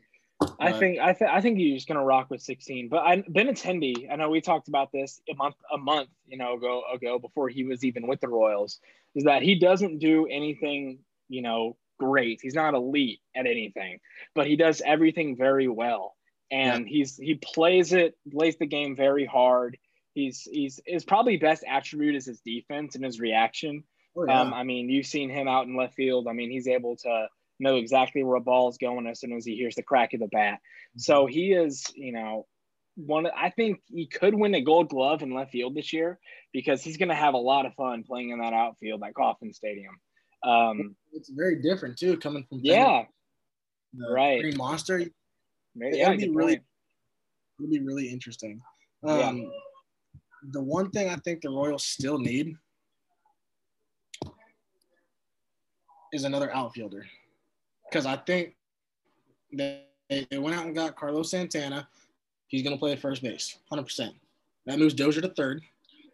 I 0.60 0.72
think 0.72 0.98
I 0.98 1.12
think 1.12 1.30
I 1.30 1.40
think 1.40 1.58
he's 1.58 1.84
gonna 1.84 2.04
rock 2.04 2.30
with 2.30 2.40
16. 2.42 2.88
But 2.88 2.98
I 2.98 3.22
Benintendi, 3.22 4.10
I 4.10 4.16
know 4.16 4.30
we 4.30 4.40
talked 4.40 4.68
about 4.68 4.92
this 4.92 5.20
a 5.28 5.34
month 5.34 5.56
a 5.72 5.78
month 5.78 6.10
you 6.26 6.38
know 6.38 6.54
ago 6.54 6.82
ago 6.92 7.18
before 7.18 7.48
he 7.48 7.64
was 7.64 7.84
even 7.84 8.06
with 8.06 8.20
the 8.20 8.28
Royals, 8.28 8.78
is 9.14 9.24
that 9.24 9.42
he 9.42 9.58
doesn't 9.58 9.98
do 9.98 10.26
anything 10.30 11.00
you 11.28 11.42
know 11.42 11.76
great. 11.98 12.40
He's 12.40 12.54
not 12.54 12.74
elite 12.74 13.20
at 13.34 13.46
anything, 13.46 13.98
but 14.34 14.46
he 14.46 14.56
does 14.56 14.80
everything 14.84 15.36
very 15.36 15.68
well, 15.68 16.14
and 16.52 16.86
he's 16.86 17.16
he 17.16 17.34
plays 17.34 17.92
it 17.92 18.16
plays 18.30 18.56
the 18.58 18.66
game 18.66 18.94
very 18.94 19.26
hard. 19.26 19.76
He's 20.14 20.42
he's 20.42 20.80
his 20.86 21.04
probably 21.04 21.36
best 21.36 21.64
attribute 21.66 22.14
is 22.14 22.26
his 22.26 22.40
defense 22.40 22.94
and 22.94 23.04
his 23.04 23.18
reaction. 23.18 23.82
Oh, 24.16 24.24
yeah. 24.26 24.40
Um, 24.40 24.54
I 24.54 24.62
mean, 24.62 24.88
you've 24.88 25.06
seen 25.06 25.30
him 25.30 25.46
out 25.46 25.66
in 25.66 25.76
left 25.76 25.94
field. 25.94 26.26
I 26.28 26.32
mean, 26.32 26.50
he's 26.50 26.66
able 26.66 26.96
to 26.96 27.28
know 27.58 27.76
exactly 27.76 28.22
where 28.22 28.36
a 28.36 28.40
ball 28.40 28.68
is 28.68 28.78
going 28.78 29.06
as 29.06 29.20
soon 29.20 29.32
as 29.32 29.44
he 29.44 29.56
hears 29.56 29.74
the 29.74 29.82
crack 29.82 30.14
of 30.14 30.20
the 30.20 30.28
bat. 30.28 30.58
So 30.96 31.26
he 31.26 31.52
is, 31.52 31.84
you 31.94 32.12
know, 32.12 32.46
one. 32.96 33.26
I 33.36 33.50
think 33.50 33.80
he 33.86 34.06
could 34.06 34.34
win 34.34 34.54
a 34.54 34.60
Gold 34.60 34.88
Glove 34.88 35.22
in 35.22 35.34
left 35.34 35.52
field 35.52 35.74
this 35.74 35.92
year 35.92 36.18
because 36.52 36.82
he's 36.82 36.96
going 36.96 37.10
to 37.10 37.14
have 37.14 37.34
a 37.34 37.38
lot 37.38 37.66
of 37.66 37.74
fun 37.74 38.04
playing 38.04 38.30
in 38.30 38.40
that 38.40 38.52
outfield 38.52 39.02
at 39.04 39.14
Kauffman 39.14 39.52
Stadium. 39.52 39.98
Um, 40.42 40.96
it's 41.12 41.30
very 41.30 41.60
different 41.62 41.98
too, 41.98 42.16
coming 42.16 42.44
from 42.48 42.60
yeah, 42.62 43.04
the 43.94 44.10
right. 44.10 44.40
Green 44.40 44.56
Monster. 44.56 45.02
maybe, 45.74 46.00
It'll 46.00 46.12
yeah, 46.12 46.16
be 46.16 46.28
really-. 46.28 46.60
It'll 47.58 47.70
be 47.70 47.80
really 47.80 48.08
interesting. 48.08 48.60
Yeah. 49.02 49.28
Um, 49.28 49.50
The 50.52 50.62
one 50.62 50.90
thing 50.90 51.08
I 51.08 51.16
think 51.16 51.40
the 51.42 51.50
Royals 51.50 51.84
still 51.84 52.16
need 52.16 52.54
is 56.12 56.22
another 56.22 56.54
outfielder, 56.54 57.04
because 57.88 58.06
I 58.06 58.16
think 58.16 58.54
they 59.52 59.84
they 60.08 60.38
went 60.38 60.56
out 60.56 60.66
and 60.66 60.74
got 60.74 60.96
Carlos 60.96 61.30
Santana. 61.30 61.88
He's 62.46 62.62
going 62.62 62.74
to 62.74 62.78
play 62.78 62.92
at 62.92 62.98
first 62.98 63.22
base, 63.22 63.58
hundred 63.68 63.84
percent. 63.84 64.14
That 64.66 64.78
moves 64.78 64.94
Dozier 64.94 65.22
to 65.22 65.28
third, 65.28 65.62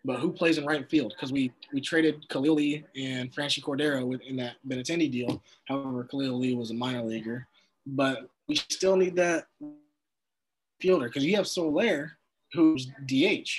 but 0.05 0.19
who 0.19 0.33
plays 0.33 0.59
in 0.59 0.67
right 0.67 0.89
field? 0.89 1.15
Because 1.17 1.33
we 1.33 1.53
we 1.73 1.81
traded 1.81 2.29
Khalil 2.29 2.55
Lee 2.55 2.85
and 2.97 3.33
Franchy 3.33 3.63
Cordero 3.63 4.21
in 4.23 4.37
that 4.37 4.57
Benintendi 4.69 5.11
deal. 5.11 5.43
However, 5.67 6.05
Khalil 6.05 6.39
Lee 6.39 6.55
was 6.55 6.71
a 6.71 6.75
minor 6.75 7.03
leaguer, 7.03 7.47
but 7.87 8.29
we 8.49 8.57
still 8.57 8.97
need 8.97 9.17
that 9.17 9.47
fielder 10.81 11.07
because 11.07 11.25
you 11.25 11.37
have 11.37 11.47
Soler, 11.47 12.13
who's 12.53 12.87
DH. 13.07 13.51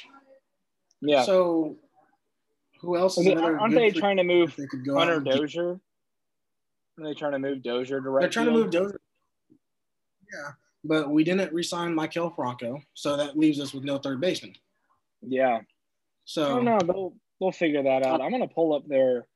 Yeah. 1.01 1.23
So 1.23 1.77
who 2.81 2.97
else? 2.97 3.17
I 3.17 3.21
mean, 3.21 3.37
aren't 3.37 3.73
they 3.73 3.91
trying 3.91 4.17
to 4.17 4.23
move 4.23 4.49
agent 4.49 4.57
they 4.57 4.67
could 4.67 4.85
go 4.85 4.99
out 4.99 5.07
Hunter? 5.07 5.37
Dozier? 5.37 5.79
Are 6.99 7.03
they 7.03 7.13
trying 7.13 7.33
to 7.33 7.39
move 7.39 7.63
Dozier 7.63 8.01
to 8.01 8.09
right? 8.09 8.21
They're 8.21 8.29
trying 8.29 8.47
to 8.47 8.51
move 8.51 8.71
Dozier. 8.71 8.99
Yeah, 10.33 10.51
but 10.83 11.09
we 11.09 11.23
didn't 11.23 11.53
resign 11.53 11.93
Maikel 11.93 12.35
Franco, 12.35 12.81
so 12.93 13.17
that 13.17 13.37
leaves 13.37 13.59
us 13.59 13.73
with 13.73 13.83
no 13.83 13.97
third 13.97 14.21
baseman. 14.21 14.55
Yeah. 15.21 15.59
So 16.25 16.59
know. 16.61 16.79
They'll 16.79 17.13
they'll 17.39 17.51
figure 17.51 17.83
that 17.83 18.05
out. 18.05 18.21
I'm 18.21 18.31
gonna 18.31 18.47
pull 18.47 18.73
up 18.73 18.87
their 18.87 19.27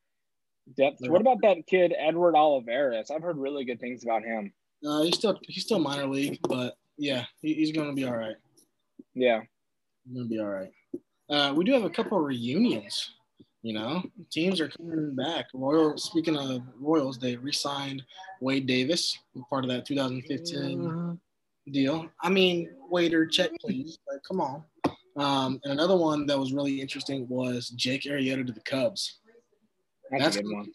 depth. 0.77 0.97
What 1.01 1.21
about 1.21 1.41
that 1.41 1.67
kid 1.67 1.93
Edward 1.97 2.35
Olivares? 2.35 3.11
I've 3.11 3.23
heard 3.23 3.37
really 3.37 3.65
good 3.65 3.79
things 3.79 4.03
about 4.03 4.23
him. 4.23 4.53
uh, 4.85 5.01
he's 5.01 5.15
still 5.15 5.39
he's 5.43 5.63
still 5.63 5.79
minor 5.79 6.07
league, 6.07 6.39
but 6.47 6.75
yeah, 6.97 7.25
he, 7.41 7.53
he's 7.53 7.71
going 7.71 7.89
to 7.89 7.95
be 7.95 8.05
all 8.05 8.15
right. 8.15 8.35
Yeah. 9.15 9.41
He's 10.05 10.15
going 10.15 10.27
to 10.27 10.29
be 10.29 10.39
all 10.39 10.47
right. 10.47 10.69
Uh, 11.29 11.53
we 11.55 11.63
do 11.63 11.71
have 11.73 11.85
a 11.85 11.89
couple 11.89 12.17
of 12.17 12.25
reunions. 12.25 13.11
You 13.61 13.73
know, 13.73 14.03
teams 14.31 14.61
are 14.61 14.69
coming 14.69 15.15
back. 15.15 15.47
Royal. 15.53 15.97
Speaking 15.97 16.37
of 16.37 16.61
Royals, 16.79 17.17
they 17.17 17.35
re-signed 17.35 18.03
Wade 18.39 18.67
Davis, 18.67 19.17
part 19.49 19.65
of 19.65 19.69
that 19.69 19.85
2015 19.85 21.19
deal. 21.71 22.09
I 22.21 22.29
mean, 22.29 22.69
waiter, 22.89 23.25
check 23.25 23.51
please. 23.59 23.99
Like, 24.11 24.21
come 24.23 24.41
on. 24.41 24.63
Um, 25.17 25.59
and 25.63 25.73
another 25.73 25.97
one 25.97 26.25
that 26.27 26.39
was 26.39 26.53
really 26.53 26.79
interesting 26.79 27.27
was 27.27 27.69
Jake 27.69 28.03
Arrieta 28.03 28.45
to 28.47 28.53
the 28.53 28.61
Cubs. 28.61 29.19
That's, 30.09 30.23
That's 30.23 30.35
a 30.37 30.43
good 30.43 30.53
one. 30.53 30.71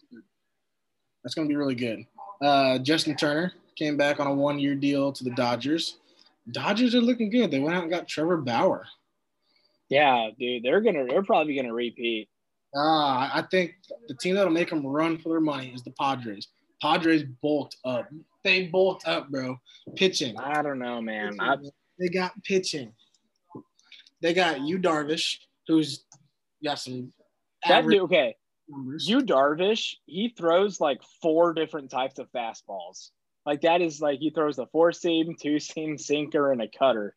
That's 1.23 1.35
going 1.35 1.49
to 1.49 1.53
be 1.53 1.57
really 1.57 1.75
good. 1.75 2.05
Uh, 2.43 2.79
Justin 2.79 3.17
Turner 3.17 3.53
came 3.77 3.97
back 3.97 4.21
on 4.21 4.27
a 4.27 4.35
one-year 4.35 4.75
deal 4.75 5.13
to 5.13 5.25
the 5.25 5.31
Dodgers. 5.31 5.97
Dodgers 6.53 6.95
are 6.95 7.01
looking 7.01 7.31
good. 7.31 7.51
They 7.51 7.59
went 7.59 7.75
out 7.75 7.83
and 7.83 7.91
got 7.91 8.07
Trevor 8.07 8.37
Bauer. 8.37 8.85
Yeah, 9.89 10.31
dude, 10.39 10.63
they're 10.63 10.81
gonna 10.81 11.07
they're 11.07 11.23
probably 11.23 11.57
gonna 11.57 11.73
repeat. 11.73 12.29
Uh, 12.77 13.31
I 13.33 13.45
think 13.51 13.77
the 14.09 14.15
team 14.15 14.35
that'll 14.35 14.53
make 14.53 14.71
them 14.71 14.87
run 14.87 15.19
for 15.19 15.29
their 15.29 15.41
money 15.41 15.73
is 15.75 15.83
the 15.83 15.93
Padres. 15.93 16.49
Padres 16.83 17.23
bulked 17.41 17.77
up. 17.85 18.09
They 18.43 18.67
bulked 18.67 19.07
up, 19.07 19.31
bro. 19.31 19.59
Pitching. 19.97 20.37
I 20.39 20.61
don't 20.63 20.79
know, 20.79 21.01
man. 21.01 21.37
They 21.99 22.09
got 22.09 22.33
pitching. 22.43 22.93
They 24.21 24.35
got 24.35 24.61
Yu 24.61 24.79
Darvish, 24.79 25.39
who's 25.69 26.05
got 26.63 26.79
some. 26.79 27.13
That 27.69 27.85
dude, 27.87 28.03
okay. 28.03 28.37
Numbers. 28.69 29.09
Yu 29.09 29.21
Darvish, 29.21 29.95
he 30.07 30.35
throws 30.37 30.81
like 30.81 31.01
four 31.23 31.53
different 31.55 31.91
types 31.91 32.19
of 32.19 32.31
fastballs. 32.33 33.11
Like 33.47 33.61
that 33.61 33.83
is 33.83 34.01
like 34.01 34.19
he 34.19 34.31
throws 34.31 34.59
a 34.59 34.67
four 34.67 34.93
seam, 34.93 35.37
two 35.41 35.61
seam, 35.61 35.99
sinker, 35.99 36.51
and 36.53 36.63
a 36.63 36.69
cutter, 36.69 37.15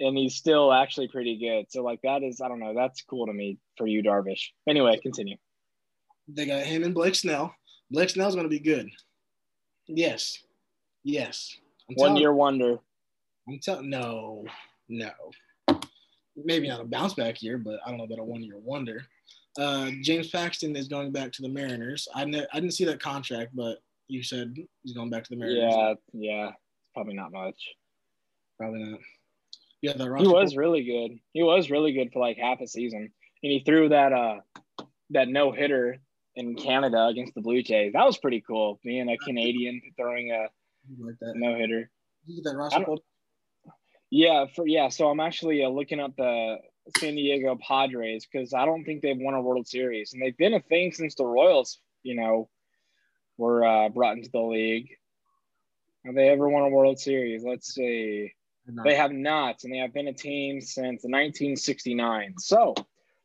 and 0.00 0.16
he's 0.16 0.34
still 0.34 0.72
actually 0.72 1.08
pretty 1.08 1.38
good. 1.38 1.66
So 1.70 1.82
like 1.82 2.00
that 2.02 2.22
is 2.22 2.40
I 2.40 2.48
don't 2.48 2.60
know 2.60 2.74
that's 2.74 3.02
cool 3.02 3.26
to 3.26 3.32
me 3.32 3.58
for 3.76 3.86
Yu 3.86 4.02
Darvish. 4.02 4.48
Anyway, 4.68 4.98
continue. 5.02 5.36
They 6.28 6.46
got 6.46 6.62
him 6.64 6.84
and 6.84 6.94
Blake 6.94 7.14
Snell. 7.14 7.54
Blake 7.90 8.10
Snell's 8.10 8.34
gonna 8.34 8.48
be 8.48 8.60
good. 8.60 8.88
Yes, 9.86 10.38
yes. 11.02 11.56
I'm 11.88 11.96
One 11.96 12.16
year 12.16 12.32
wonder. 12.32 12.78
I'm 13.48 13.58
telling 13.58 13.90
no, 13.90 14.44
no. 14.88 15.10
Maybe 16.36 16.68
not 16.68 16.80
a 16.80 16.84
bounce 16.84 17.14
back 17.14 17.42
year, 17.42 17.58
but 17.58 17.78
I 17.84 17.90
don't 17.90 17.98
know 17.98 18.04
about 18.04 18.18
a 18.18 18.24
one 18.24 18.42
year 18.42 18.58
wonder. 18.58 19.06
Uh, 19.56 19.90
James 20.02 20.30
Paxton 20.30 20.74
is 20.74 20.88
going 20.88 21.12
back 21.12 21.30
to 21.32 21.42
the 21.42 21.48
Mariners. 21.48 22.08
I, 22.12 22.24
ne- 22.24 22.46
I 22.52 22.58
didn't 22.58 22.74
see 22.74 22.84
that 22.86 23.00
contract, 23.00 23.54
but 23.54 23.78
you 24.08 24.22
said 24.22 24.54
he's 24.82 24.94
going 24.94 25.10
back 25.10 25.22
to 25.24 25.30
the 25.30 25.36
Mariners. 25.36 25.72
Yeah, 25.72 25.94
yeah, 26.12 26.50
probably 26.92 27.14
not 27.14 27.32
much. 27.32 27.56
Probably 28.58 28.82
not. 28.82 29.00
Yeah, 29.84 29.92
the 29.92 30.16
he 30.16 30.26
was 30.26 30.56
really 30.56 30.82
good. 30.82 31.18
He 31.34 31.42
was 31.42 31.70
really 31.70 31.92
good 31.92 32.10
for 32.10 32.18
like 32.18 32.38
half 32.38 32.62
a 32.62 32.66
season, 32.66 33.00
and 33.00 33.52
he 33.52 33.62
threw 33.66 33.90
that 33.90 34.14
uh 34.14 34.36
that 35.10 35.28
no 35.28 35.52
hitter 35.52 35.98
in 36.36 36.56
Canada 36.56 37.04
against 37.04 37.34
the 37.34 37.42
Blue 37.42 37.62
Jays. 37.62 37.92
That 37.92 38.06
was 38.06 38.16
pretty 38.16 38.40
cool. 38.40 38.80
Being 38.82 39.10
a 39.10 39.18
Canadian 39.18 39.82
throwing 39.94 40.30
a 40.30 40.48
like 40.98 41.16
no 41.34 41.54
hitter. 41.54 41.90
Yeah, 44.10 44.46
for 44.56 44.66
yeah. 44.66 44.88
So 44.88 45.10
I'm 45.10 45.20
actually 45.20 45.62
uh, 45.62 45.68
looking 45.68 46.00
up 46.00 46.16
the 46.16 46.56
San 46.96 47.14
Diego 47.16 47.54
Padres 47.56 48.26
because 48.26 48.54
I 48.54 48.64
don't 48.64 48.84
think 48.84 49.02
they've 49.02 49.20
won 49.20 49.34
a 49.34 49.42
World 49.42 49.68
Series, 49.68 50.14
and 50.14 50.22
they've 50.22 50.38
been 50.38 50.54
a 50.54 50.60
thing 50.60 50.92
since 50.92 51.14
the 51.14 51.26
Royals, 51.26 51.78
you 52.02 52.14
know, 52.14 52.48
were 53.36 53.66
uh, 53.66 53.90
brought 53.90 54.16
into 54.16 54.30
the 54.32 54.40
league. 54.40 54.88
Have 56.06 56.14
they 56.14 56.30
ever 56.30 56.48
won 56.48 56.62
a 56.62 56.70
World 56.70 56.98
Series? 56.98 57.44
Let's 57.44 57.74
see. 57.74 58.32
They 58.84 58.94
have 58.94 59.12
not, 59.12 59.64
and 59.64 59.72
they 59.72 59.78
have 59.78 59.92
been 59.92 60.08
a 60.08 60.12
team 60.12 60.60
since 60.60 61.04
1969. 61.04 62.34
So 62.38 62.74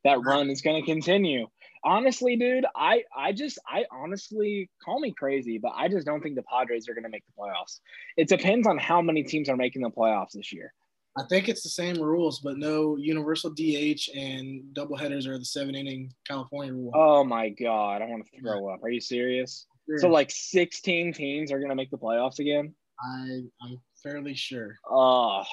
that 0.03 0.21
run 0.21 0.49
is 0.49 0.61
going 0.61 0.81
to 0.81 0.85
continue. 0.85 1.47
Honestly, 1.83 2.35
dude, 2.35 2.65
I 2.75 3.03
I 3.15 3.31
just 3.31 3.57
I 3.67 3.85
honestly 3.89 4.69
call 4.83 4.99
me 4.99 5.13
crazy, 5.13 5.57
but 5.57 5.71
I 5.75 5.87
just 5.87 6.05
don't 6.05 6.21
think 6.21 6.35
the 6.35 6.43
Padres 6.43 6.89
are 6.89 6.93
going 6.93 7.05
to 7.05 7.09
make 7.09 7.23
the 7.25 7.41
playoffs. 7.41 7.79
It 8.17 8.27
depends 8.27 8.67
on 8.67 8.77
how 8.77 9.01
many 9.01 9.23
teams 9.23 9.47
are 9.47 9.55
making 9.55 9.83
the 9.83 9.89
playoffs 9.89 10.33
this 10.33 10.51
year. 10.51 10.73
I 11.17 11.23
think 11.27 11.49
it's 11.49 11.63
the 11.63 11.69
same 11.69 12.01
rules, 12.01 12.39
but 12.39 12.57
no 12.57 12.97
universal 12.97 13.49
DH 13.49 14.09
and 14.15 14.63
doubleheaders 14.73 15.25
are 15.25 15.37
the 15.37 15.45
seven 15.45 15.75
inning 15.75 16.13
California 16.27 16.73
rule. 16.73 16.91
Oh 16.93 17.23
my 17.23 17.49
god, 17.49 18.01
I 18.01 18.05
want 18.05 18.25
to 18.25 18.41
throw 18.41 18.69
up. 18.69 18.83
Are 18.83 18.89
you 18.89 19.01
serious? 19.01 19.65
So 19.97 20.09
like 20.09 20.31
16 20.31 21.13
teams 21.13 21.51
are 21.51 21.59
gonna 21.59 21.75
make 21.75 21.91
the 21.91 21.97
playoffs 21.97 22.39
again? 22.39 22.75
I 23.01 23.41
I'm 23.61 23.79
fairly 24.03 24.33
sure. 24.33 24.77
Oh, 24.89 25.43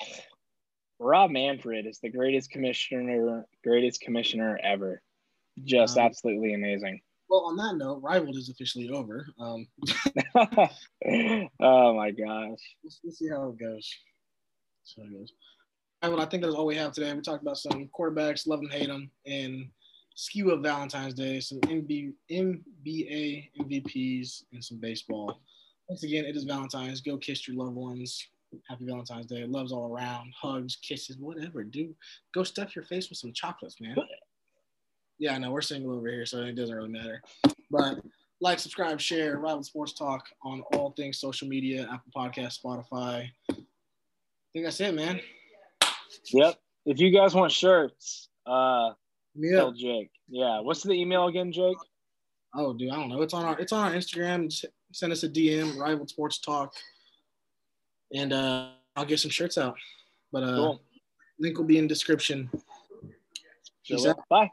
Rob 0.98 1.30
Manfred 1.30 1.86
is 1.86 1.98
the 1.98 2.10
greatest 2.10 2.50
commissioner, 2.50 3.46
greatest 3.62 4.00
commissioner 4.00 4.58
ever. 4.62 5.02
Just 5.64 5.98
um, 5.98 6.04
absolutely 6.04 6.54
amazing. 6.54 7.00
Well, 7.28 7.46
on 7.46 7.56
that 7.56 7.74
note, 7.74 8.00
Rivaled 8.04 8.36
is 8.36 8.50
officially 8.50 8.88
over. 8.88 9.26
Um, 9.40 9.66
oh 11.60 11.92
my 11.92 12.12
gosh. 12.12 12.60
Let's, 12.84 13.00
let's 13.02 13.18
see 13.18 13.28
how 13.28 13.48
it 13.48 13.58
goes. 13.58 13.92
So 14.84 15.02
it 15.02 15.12
goes. 15.12 15.32
Well, 16.04 16.20
I 16.20 16.26
think 16.26 16.44
that's 16.44 16.54
all 16.54 16.66
we 16.66 16.76
have 16.76 16.92
today. 16.92 17.12
We 17.12 17.20
talked 17.22 17.42
about 17.42 17.58
some 17.58 17.90
quarterbacks, 17.98 18.46
love 18.46 18.60
them, 18.60 18.70
hate 18.70 18.86
them, 18.86 19.10
and 19.26 19.66
skew 20.14 20.52
of 20.52 20.62
Valentine's 20.62 21.14
Day, 21.14 21.40
some 21.40 21.58
NBA, 21.62 22.12
NBA 22.30 23.50
MVPs, 23.60 24.44
and 24.52 24.64
some 24.64 24.78
baseball. 24.78 25.40
Once 25.88 26.04
again, 26.04 26.24
it 26.26 26.36
is 26.36 26.44
Valentine's. 26.44 27.00
Go 27.00 27.16
kiss 27.16 27.48
your 27.48 27.56
loved 27.56 27.74
ones. 27.74 28.24
Happy 28.68 28.84
Valentine's 28.86 29.26
Day. 29.26 29.44
Loves 29.44 29.72
all 29.72 29.92
around. 29.92 30.32
Hugs, 30.40 30.76
kisses, 30.76 31.18
whatever. 31.18 31.64
Do 31.64 31.94
go 32.34 32.42
stuff 32.42 32.74
your 32.74 32.84
face 32.84 33.08
with 33.08 33.18
some 33.18 33.32
chocolates, 33.32 33.80
man. 33.80 33.96
Yeah, 35.18 35.34
I 35.34 35.38
know 35.38 35.50
we're 35.50 35.62
single 35.62 35.96
over 35.96 36.08
here, 36.08 36.26
so 36.26 36.42
it 36.42 36.56
doesn't 36.56 36.74
really 36.74 36.90
matter. 36.90 37.22
But 37.70 37.98
like, 38.40 38.58
subscribe, 38.58 39.00
share, 39.00 39.38
Rival 39.38 39.62
Sports 39.62 39.94
Talk 39.94 40.24
on 40.44 40.60
all 40.72 40.92
things 40.92 41.18
social 41.18 41.48
media, 41.48 41.88
Apple 41.90 42.12
Podcast, 42.14 42.60
Spotify, 42.62 43.28
I 44.56 44.58
think 44.58 44.66
that's 44.66 44.80
it, 44.80 44.94
man. 44.94 45.20
Yep. 46.32 46.54
If 46.86 46.98
you 46.98 47.10
guys 47.10 47.34
want 47.34 47.52
shirts, 47.52 48.30
uh, 48.46 48.92
yeah. 49.34 49.56
tell 49.56 49.72
Jake. 49.72 50.10
Yeah. 50.28 50.60
What's 50.60 50.82
the 50.82 50.92
email 50.92 51.26
again, 51.26 51.52
Jake? 51.52 51.76
Oh, 52.54 52.72
dude, 52.72 52.90
I 52.90 52.96
don't 52.96 53.10
know. 53.10 53.20
It's 53.20 53.34
on 53.34 53.44
our 53.44 53.58
it's 53.58 53.72
on 53.72 53.92
our 53.92 53.98
Instagram. 53.98 54.48
Just 54.48 54.64
send 54.92 55.12
us 55.12 55.24
a 55.24 55.28
DM, 55.28 55.78
Rival 55.78 56.06
Sports 56.06 56.38
Talk, 56.38 56.72
and 58.12 58.32
uh, 58.32 58.70
I'll 58.94 59.04
get 59.04 59.20
some 59.20 59.30
shirts 59.30 59.58
out. 59.58 59.76
But 60.32 60.42
uh, 60.42 60.56
cool. 60.56 60.80
link 61.38 61.56
will 61.58 61.64
be 61.64 61.78
in 61.78 61.86
description. 61.86 62.50
Peace 63.86 64.06
Bye. 64.28 64.50